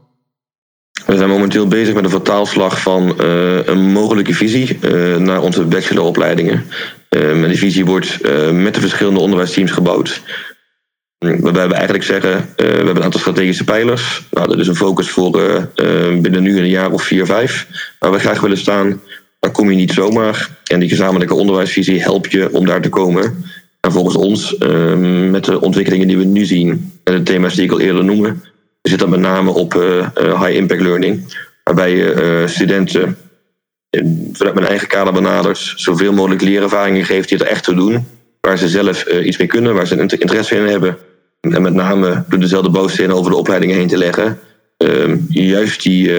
We 1.05 1.17
zijn 1.17 1.29
momenteel 1.29 1.67
bezig 1.67 1.93
met 1.93 2.03
een 2.03 2.09
vertaalslag 2.09 2.81
van 2.81 3.15
uh, 3.21 3.65
een 3.65 3.91
mogelijke 3.91 4.33
visie 4.33 4.79
uh, 4.81 5.17
naar 5.17 5.41
onze 5.41 5.63
bacheloropleidingen. 5.63 6.65
Uh, 7.09 7.43
en 7.43 7.47
die 7.47 7.57
visie 7.57 7.85
wordt 7.85 8.19
met 8.51 8.73
de 8.73 8.79
verschillende 8.79 9.19
onderwijsteams 9.19 9.71
gebouwd. 9.71 10.21
Waarbij 11.17 11.67
we 11.67 11.73
eigenlijk 11.73 12.03
zeggen, 12.03 12.49
we 12.55 12.63
hebben 12.63 12.95
een 12.95 13.03
aantal 13.03 13.19
strategische 13.19 13.63
pijlers. 13.63 14.21
Nou, 14.31 14.47
dat 14.47 14.59
is 14.59 14.67
een 14.67 14.75
focus 14.75 15.09
voor 15.09 15.31
binnen 16.21 16.43
nu 16.43 16.57
een 16.57 16.69
jaar 16.69 16.91
of 16.91 17.03
vier, 17.03 17.25
vijf. 17.25 17.67
Waar 17.99 18.11
we 18.11 18.19
graag 18.19 18.39
willen 18.39 18.57
staan, 18.57 19.01
dan 19.39 19.51
kom 19.51 19.69
je 19.69 19.75
niet 19.75 19.91
zomaar. 19.91 20.49
En 20.63 20.79
die 20.79 20.89
gezamenlijke 20.89 21.33
onderwijsvisie 21.33 22.01
helpt 22.01 22.31
je 22.31 22.53
om 22.53 22.65
daar 22.65 22.81
te 22.81 22.89
komen. 22.89 23.45
En 23.81 23.91
volgens 23.91 24.15
ons, 24.15 24.57
ehm, 24.57 25.29
met 25.29 25.45
de 25.45 25.61
ontwikkelingen 25.61 26.07
die 26.07 26.17
we 26.17 26.23
nu 26.23 26.45
zien 26.45 26.91
en 27.03 27.13
de 27.13 27.23
thema's 27.23 27.55
die 27.55 27.63
ik 27.63 27.71
al 27.71 27.79
eerder 27.79 28.03
noemde, 28.03 28.35
zit 28.87 28.99
dat 28.99 29.09
met 29.09 29.19
name 29.19 29.51
op 29.51 29.75
eh, 29.75 29.99
eh, 29.99 30.41
high 30.41 30.55
impact 30.55 30.81
learning. 30.81 31.35
Waarbij 31.63 31.95
je 31.95 32.11
eh, 32.11 32.47
studenten 32.47 33.17
vanuit 34.33 34.55
mijn 34.55 34.67
eigen 34.67 34.87
kader 34.87 35.13
benadert, 35.13 35.73
zoveel 35.75 36.13
mogelijk 36.13 36.41
leerervaringen 36.41 37.05
geeft 37.05 37.29
die 37.29 37.39
er 37.39 37.45
echt 37.45 37.63
te 37.63 37.73
doen. 37.73 38.05
Waar 38.41 38.57
ze 38.57 38.67
zelf 38.67 39.05
iets 39.05 39.37
mee 39.37 39.47
kunnen, 39.47 39.75
waar 39.75 39.87
ze 39.87 39.99
een 39.99 40.09
interesse 40.09 40.55
in 40.55 40.65
hebben. 40.65 40.97
En 41.39 41.61
met 41.61 41.73
name 41.73 42.23
door 42.27 42.39
dezelfde 42.39 42.69
bouwstenen 42.69 43.15
over 43.15 43.31
de 43.31 43.37
opleidingen 43.37 43.75
heen 43.75 43.87
te 43.87 43.97
leggen. 43.97 44.39
Ehm, 44.77 45.17
juist 45.29 45.83
die 45.83 46.11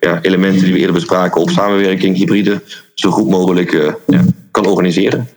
ja, 0.00 0.18
elementen 0.22 0.62
die 0.62 0.72
we 0.72 0.78
eerder 0.78 0.94
bespraken 0.94 1.40
op 1.40 1.50
samenwerking, 1.50 2.16
hybride, 2.16 2.62
zo 2.94 3.10
goed 3.10 3.30
mogelijk 3.30 3.72
ja, 4.06 4.24
kan 4.50 4.66
organiseren. 4.66 5.28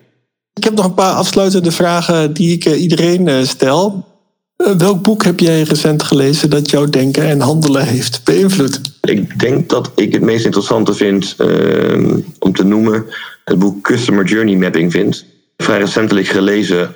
Ik 0.59 0.65
heb 0.65 0.73
nog 0.73 0.85
een 0.85 0.93
paar 0.93 1.13
afsluitende 1.13 1.71
vragen 1.71 2.33
die 2.33 2.53
ik 2.53 2.65
eh, 2.65 2.81
iedereen 2.81 3.27
eh, 3.27 3.43
stel. 3.43 4.07
Eh, 4.55 4.71
welk 4.71 5.01
boek 5.01 5.23
heb 5.23 5.39
jij 5.39 5.61
recent 5.61 6.03
gelezen 6.03 6.49
dat 6.49 6.69
jouw 6.69 6.85
denken 6.85 7.23
en 7.23 7.39
handelen 7.39 7.85
heeft 7.85 8.21
beïnvloed? 8.23 8.81
Ik 9.01 9.39
denk 9.39 9.69
dat 9.69 9.91
ik 9.95 10.13
het 10.13 10.21
meest 10.21 10.45
interessante 10.45 10.93
vind 10.93 11.35
uh, 11.37 12.17
om 12.39 12.53
te 12.53 12.63
noemen 12.63 13.05
het 13.45 13.59
boek 13.59 13.83
Customer 13.83 14.25
Journey 14.25 14.55
Mapping 14.55 14.91
vind. 14.91 15.25
Vrij 15.57 15.79
recentelijk 15.79 16.27
gelezen 16.27 16.93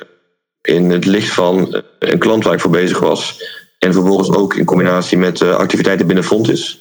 in 0.62 0.90
het 0.90 1.06
licht 1.06 1.34
van 1.34 1.82
een 2.00 2.20
klant 2.20 2.44
waar 2.44 2.54
ik 2.54 2.60
voor 2.60 2.72
bezig 2.72 3.00
was. 3.00 3.44
En 3.80 3.94
vervolgens 3.94 4.30
ook 4.30 4.56
in 4.56 4.66
combinatie 4.66 5.18
met 5.18 5.42
activiteiten 5.42 6.06
binnen 6.06 6.24
Fontis. 6.24 6.80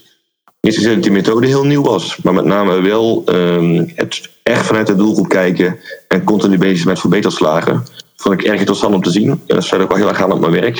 Niet 0.60 0.74
zozeer 0.74 0.94
dat 0.94 1.02
die 1.02 1.12
methode 1.12 1.46
heel 1.46 1.64
nieuw 1.64 1.82
was, 1.82 2.16
maar 2.22 2.34
met 2.34 2.44
name 2.44 2.80
wel 2.80 3.22
um, 3.26 3.92
het 3.94 4.31
echt 4.42 4.66
vanuit 4.66 4.86
de 4.86 4.94
doelgroep 4.94 5.28
kijken 5.28 5.78
en 6.08 6.24
continu 6.24 6.58
bezig 6.58 6.86
met 6.86 7.00
verbeterslagen. 7.00 7.82
Vond 8.16 8.40
ik 8.40 8.46
erg 8.46 8.58
interessant 8.58 8.94
om 8.94 9.02
te 9.02 9.10
zien. 9.10 9.30
En 9.30 9.40
dat 9.46 9.64
sluit 9.64 9.82
ook 9.82 9.88
wel 9.88 9.98
heel 9.98 10.08
erg 10.08 10.22
aan 10.22 10.32
op 10.32 10.40
mijn 10.40 10.52
werk. 10.52 10.74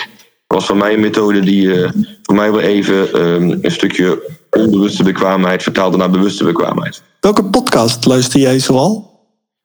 Dat 0.46 0.60
was 0.60 0.66
voor 0.66 0.76
mij 0.76 0.92
een 0.92 1.00
methode 1.00 1.40
die 1.40 1.64
uh, 1.64 1.90
voor 2.22 2.34
mij 2.34 2.50
wel 2.50 2.60
even 2.60 3.24
um, 3.24 3.58
een 3.62 3.70
stukje 3.70 4.22
onbewuste 4.50 5.02
bekwaamheid 5.02 5.62
vertaalde 5.62 5.96
naar 5.96 6.10
bewuste 6.10 6.44
bekwaamheid. 6.44 7.02
Welke 7.20 7.44
podcast 7.44 8.04
luister 8.04 8.40
jij 8.40 8.58
zoal? 8.58 9.10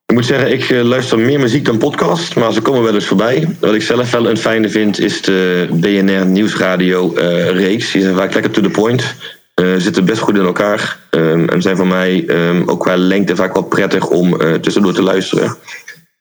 Ik 0.05 0.15
moet 0.15 0.25
zeggen, 0.25 0.51
ik 0.51 0.69
uh, 0.69 0.81
luister 0.83 1.19
meer 1.19 1.39
muziek 1.39 1.65
dan 1.65 1.77
podcast, 1.77 2.35
maar 2.35 2.53
ze 2.53 2.61
komen 2.61 2.83
wel 2.83 2.93
eens 2.93 3.05
voorbij. 3.05 3.55
Wat 3.59 3.73
ik 3.73 3.81
zelf 3.81 4.11
wel 4.11 4.29
een 4.29 4.37
fijne 4.37 4.69
vind, 4.69 4.99
is 4.99 5.21
de 5.21 5.67
BNR 5.71 6.25
Nieuwsradio 6.25 7.13
uh, 7.15 7.49
reeks. 7.49 7.91
Die 7.91 8.01
zijn 8.01 8.15
vaak 8.15 8.33
lekker 8.33 8.51
to 8.51 8.61
the 8.61 8.69
point. 8.69 9.15
Uh, 9.61 9.75
zitten 9.77 10.05
best 10.05 10.19
goed 10.19 10.37
in 10.37 10.45
elkaar. 10.45 10.99
Um, 11.11 11.49
en 11.49 11.61
zijn 11.61 11.77
voor 11.77 11.87
mij 11.87 12.25
um, 12.29 12.69
ook 12.69 12.79
qua 12.79 12.97
lengte 12.97 13.35
vaak 13.35 13.53
wel 13.53 13.63
prettig 13.63 14.07
om 14.07 14.41
uh, 14.41 14.53
tussendoor 14.53 14.93
te 14.93 15.03
luisteren. 15.03 15.57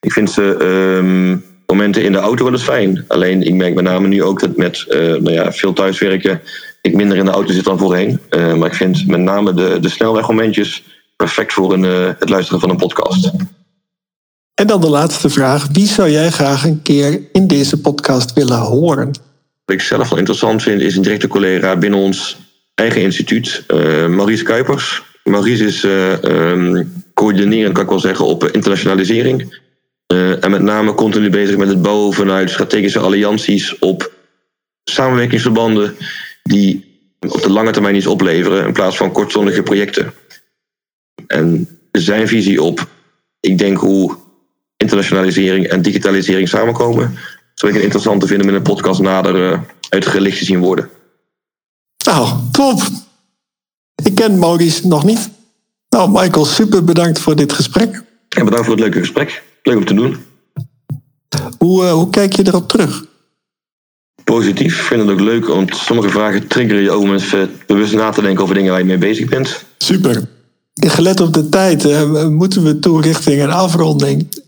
Ik 0.01 0.12
vind 0.12 0.31
ze 0.31 0.42
um, 0.42 1.44
momenten 1.66 2.03
in 2.03 2.12
de 2.12 2.18
auto 2.18 2.44
wel 2.44 2.53
eens 2.53 2.62
fijn. 2.62 3.05
Alleen 3.09 3.42
ik 3.42 3.55
merk 3.55 3.75
met 3.75 3.85
name 3.85 4.09
nu 4.09 4.22
ook 4.22 4.40
dat 4.40 4.57
met 4.57 4.85
uh, 4.88 4.99
nou 5.01 5.33
ja, 5.33 5.53
veel 5.53 5.72
thuiswerken 5.72 6.40
ik 6.83 6.94
minder 6.94 7.16
in 7.16 7.25
de 7.25 7.31
auto 7.31 7.53
zit 7.53 7.64
dan 7.64 7.79
voorheen. 7.79 8.20
maar 8.31 8.66
ik 8.66 8.75
vind 8.75 9.07
met 9.07 9.20
name 9.20 9.55
de, 9.55 9.79
de 9.81 9.88
snelwegmomentjes 9.88 10.83
perfect 11.16 11.53
voor 11.53 11.72
een, 11.72 11.85
eh, 11.85 12.11
het 12.18 12.29
luisteren 12.29 12.61
van 12.61 12.70
een 12.70 12.77
podcast. 12.77 13.31
En 14.55 14.66
dan 14.66 14.81
de 14.81 14.88
laatste 14.88 15.29
vraag. 15.29 15.68
Wie 15.72 15.87
zou 15.87 16.11
jij 16.11 16.31
graag 16.31 16.64
een 16.64 16.83
keer 16.83 17.20
in 17.33 17.46
deze 17.46 17.81
podcast 17.81 18.33
willen 18.33 18.59
horen? 18.59 19.07
Wat 19.64 19.77
ik 19.77 19.81
zelf 19.81 20.09
wel 20.09 20.18
interessant 20.18 20.62
vind, 20.62 20.81
is 20.81 20.96
een 20.96 21.03
directe 21.03 21.29
collega 21.29 21.77
binnen 21.77 21.99
ons 21.99 22.37
eigen 22.77 23.03
instituut, 23.03 23.65
uh, 23.69 24.07
Maurice 24.07 24.45
Kuipers. 24.45 25.03
Maurice 25.25 25.65
is 25.65 25.85
uh, 25.85 26.81
coördinerend, 27.15 27.75
kan 27.75 27.83
ik 27.83 27.89
wel 27.89 28.01
zeggen, 28.01 28.25
op 28.25 28.45
internationalisering. 28.45 29.59
Uh, 30.12 30.45
en 30.45 30.51
met 30.51 30.62
name 30.62 30.95
continu 30.95 31.31
bezig 31.31 31.57
met 31.57 31.69
het 31.69 31.83
bouwen 31.83 32.12
vanuit 32.12 32.51
strategische 32.51 32.99
allianties 32.99 33.79
op 33.79 34.12
samenwerkingsverbanden 34.85 35.97
die 36.43 36.85
op 37.21 37.43
de 37.43 37.51
lange 37.51 37.71
termijn 37.71 37.97
iets 37.97 38.07
opleveren 38.07 38.67
in 38.67 38.73
plaats 38.73 38.97
van 38.97 39.12
kortzondige 39.12 39.62
projecten. 39.62 40.12
En 41.27 41.69
zijn 41.93 42.29
visie 42.29 42.62
op, 42.62 42.87
ik 43.41 43.59
denk 43.59 43.79
hoe 43.79 44.17
internationalisering 44.77 45.67
en 45.67 45.83
digitalisering 45.83 46.49
samenkomen, 46.49 47.19
zou 47.55 47.73
ik 47.73 47.79
een 47.79 47.85
interessante 47.85 48.27
vinden 48.27 48.47
met 48.47 48.55
een 48.55 48.62
podcast 48.62 49.01
nader 49.01 49.53
uh, 49.53 49.61
uit 49.89 50.05
het 50.05 50.21
licht 50.21 50.39
te 50.39 50.45
zien 50.45 50.61
worden. 50.61 50.91
Nou, 52.07 52.29
top! 52.53 52.81
Ik 54.05 54.14
ken 54.14 54.38
Maurice 54.38 54.87
nog 54.87 55.05
niet. 55.05 55.31
Nou, 55.88 56.11
Michael, 56.11 56.45
super 56.45 56.85
bedankt 56.85 57.19
voor 57.19 57.37
dit 57.37 57.53
gesprek. 57.53 58.03
En 58.29 58.45
bedankt 58.45 58.66
voor 58.66 58.75
het 58.75 58.81
leuke 58.83 58.99
gesprek. 58.99 59.42
Leuk 59.62 59.77
om 59.77 59.85
te 59.85 59.95
doen. 59.95 60.16
Hoe, 61.59 61.85
uh, 61.85 61.92
hoe 61.92 62.11
kijk 62.11 62.33
je 62.33 62.47
erop 62.47 62.69
terug? 62.69 63.05
Positief. 64.25 64.79
Ik 64.79 64.83
vind 64.83 65.01
het 65.01 65.11
ook 65.11 65.21
leuk, 65.21 65.47
want 65.47 65.77
sommige 65.77 66.09
vragen 66.09 66.47
triggeren 66.47 66.83
je 66.83 66.99
om 66.99 67.12
eens 67.12 67.35
bewust 67.66 67.95
na 67.95 68.11
te 68.11 68.23
denken 68.23 68.42
over 68.42 68.55
dingen 68.55 68.71
waar 68.71 68.81
je 68.81 68.87
mee 68.87 68.99
bezig 68.99 69.29
bent. 69.29 69.64
Super. 69.79 70.29
Gelet 70.75 71.21
op 71.21 71.33
de 71.33 71.49
tijd 71.49 71.85
uh, 71.85 72.27
moeten 72.29 72.62
we 72.62 72.79
toe 72.79 73.01
richting 73.01 73.42
een 73.42 73.51
afronding. 73.51 74.45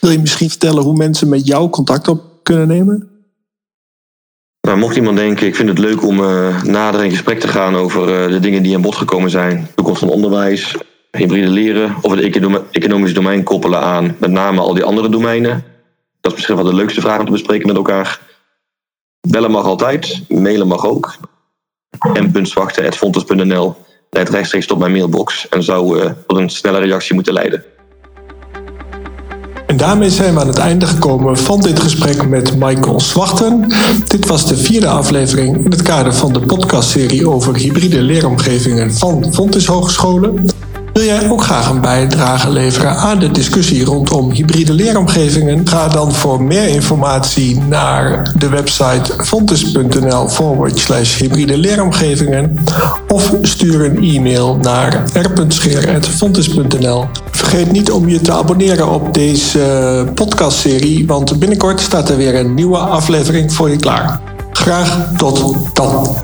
Wil 0.00 0.10
je 0.10 0.18
misschien 0.18 0.50
vertellen 0.50 0.82
hoe 0.82 0.96
mensen 0.96 1.28
met 1.28 1.46
jou 1.46 1.70
contact 1.70 2.08
op 2.08 2.22
kunnen 2.42 2.68
nemen? 2.68 3.15
Nou, 4.66 4.78
mocht 4.78 4.96
iemand 4.96 5.16
denken, 5.16 5.46
ik 5.46 5.56
vind 5.56 5.68
het 5.68 5.78
leuk 5.78 6.02
om 6.02 6.20
uh, 6.20 6.62
nader 6.62 7.04
in 7.04 7.10
gesprek 7.10 7.40
te 7.40 7.48
gaan 7.48 7.76
over 7.76 8.22
uh, 8.22 8.28
de 8.28 8.40
dingen 8.40 8.62
die 8.62 8.74
aan 8.74 8.80
bod 8.80 8.94
gekomen 8.94 9.30
zijn. 9.30 9.68
Toekomst 9.74 10.00
van 10.00 10.08
onderwijs, 10.08 10.76
hybride 11.10 11.48
leren 11.48 11.96
of 12.00 12.10
het 12.10 12.20
economische 12.70 13.14
domein 13.14 13.42
koppelen 13.42 13.80
aan 13.80 14.16
met 14.18 14.30
name 14.30 14.60
al 14.60 14.74
die 14.74 14.84
andere 14.84 15.08
domeinen. 15.08 15.64
Dat 16.20 16.30
is 16.30 16.36
misschien 16.36 16.56
wel 16.56 16.64
de 16.64 16.74
leukste 16.74 17.00
vraag 17.00 17.18
om 17.18 17.24
te 17.24 17.32
bespreken 17.32 17.66
met 17.66 17.76
elkaar. 17.76 18.20
Bellen 19.28 19.50
mag 19.50 19.64
altijd, 19.64 20.22
mailen 20.28 20.66
mag 20.66 20.86
ook. 20.86 21.16
m.zwachten.fontes.nl 22.32 23.76
leidt 24.10 24.30
rechtstreeks 24.30 24.66
tot 24.66 24.78
mijn 24.78 24.92
mailbox 24.92 25.48
en 25.48 25.62
zou 25.62 25.98
uh, 25.98 26.10
tot 26.26 26.38
een 26.38 26.50
snelle 26.50 26.78
reactie 26.78 27.14
moeten 27.14 27.32
leiden. 27.32 27.64
En 29.76 29.82
daarmee 29.82 30.10
zijn 30.10 30.34
we 30.34 30.40
aan 30.40 30.46
het 30.46 30.58
einde 30.58 30.86
gekomen 30.86 31.38
van 31.38 31.60
dit 31.60 31.80
gesprek 31.80 32.28
met 32.28 32.56
Michael 32.58 33.00
Zwachten. 33.00 33.72
Dit 34.06 34.26
was 34.26 34.46
de 34.46 34.56
vierde 34.56 34.88
aflevering 34.88 35.64
in 35.64 35.70
het 35.70 35.82
kader 35.82 36.14
van 36.14 36.32
de 36.32 36.40
podcastserie 36.40 37.28
over 37.28 37.56
hybride 37.56 38.02
leeromgevingen 38.02 38.94
van 38.94 39.34
Fontis 39.34 39.66
Hogescholen. 39.66 40.46
Wil 40.96 41.04
jij 41.04 41.30
ook 41.30 41.42
graag 41.42 41.68
een 41.68 41.80
bijdrage 41.80 42.50
leveren 42.50 42.96
aan 42.96 43.18
de 43.18 43.30
discussie 43.30 43.84
rondom 43.84 44.30
hybride 44.30 44.72
leeromgevingen? 44.72 45.68
Ga 45.68 45.88
dan 45.88 46.14
voor 46.14 46.42
meer 46.42 46.68
informatie 46.68 47.60
naar 47.60 48.34
de 48.38 48.48
website 48.48 49.12
fontes.nl 49.24 50.28
forward 50.28 50.78
slash 50.78 51.18
hybride 51.18 51.58
leeromgevingen 51.58 52.56
of 53.08 53.34
stuur 53.42 53.84
een 53.84 53.96
e-mail 53.96 54.56
naar 54.56 55.02
r.scheer.fontes.nl. 55.12 57.04
Vergeet 57.30 57.72
niet 57.72 57.90
om 57.90 58.08
je 58.08 58.20
te 58.20 58.32
abonneren 58.32 58.88
op 58.88 59.14
deze 59.14 60.06
podcastserie, 60.14 61.06
want 61.06 61.38
binnenkort 61.38 61.80
staat 61.80 62.08
er 62.08 62.16
weer 62.16 62.34
een 62.34 62.54
nieuwe 62.54 62.78
aflevering 62.78 63.52
voor 63.52 63.70
je 63.70 63.76
klaar. 63.76 64.20
Graag 64.52 65.08
tot 65.16 65.54
dan. 65.72 66.16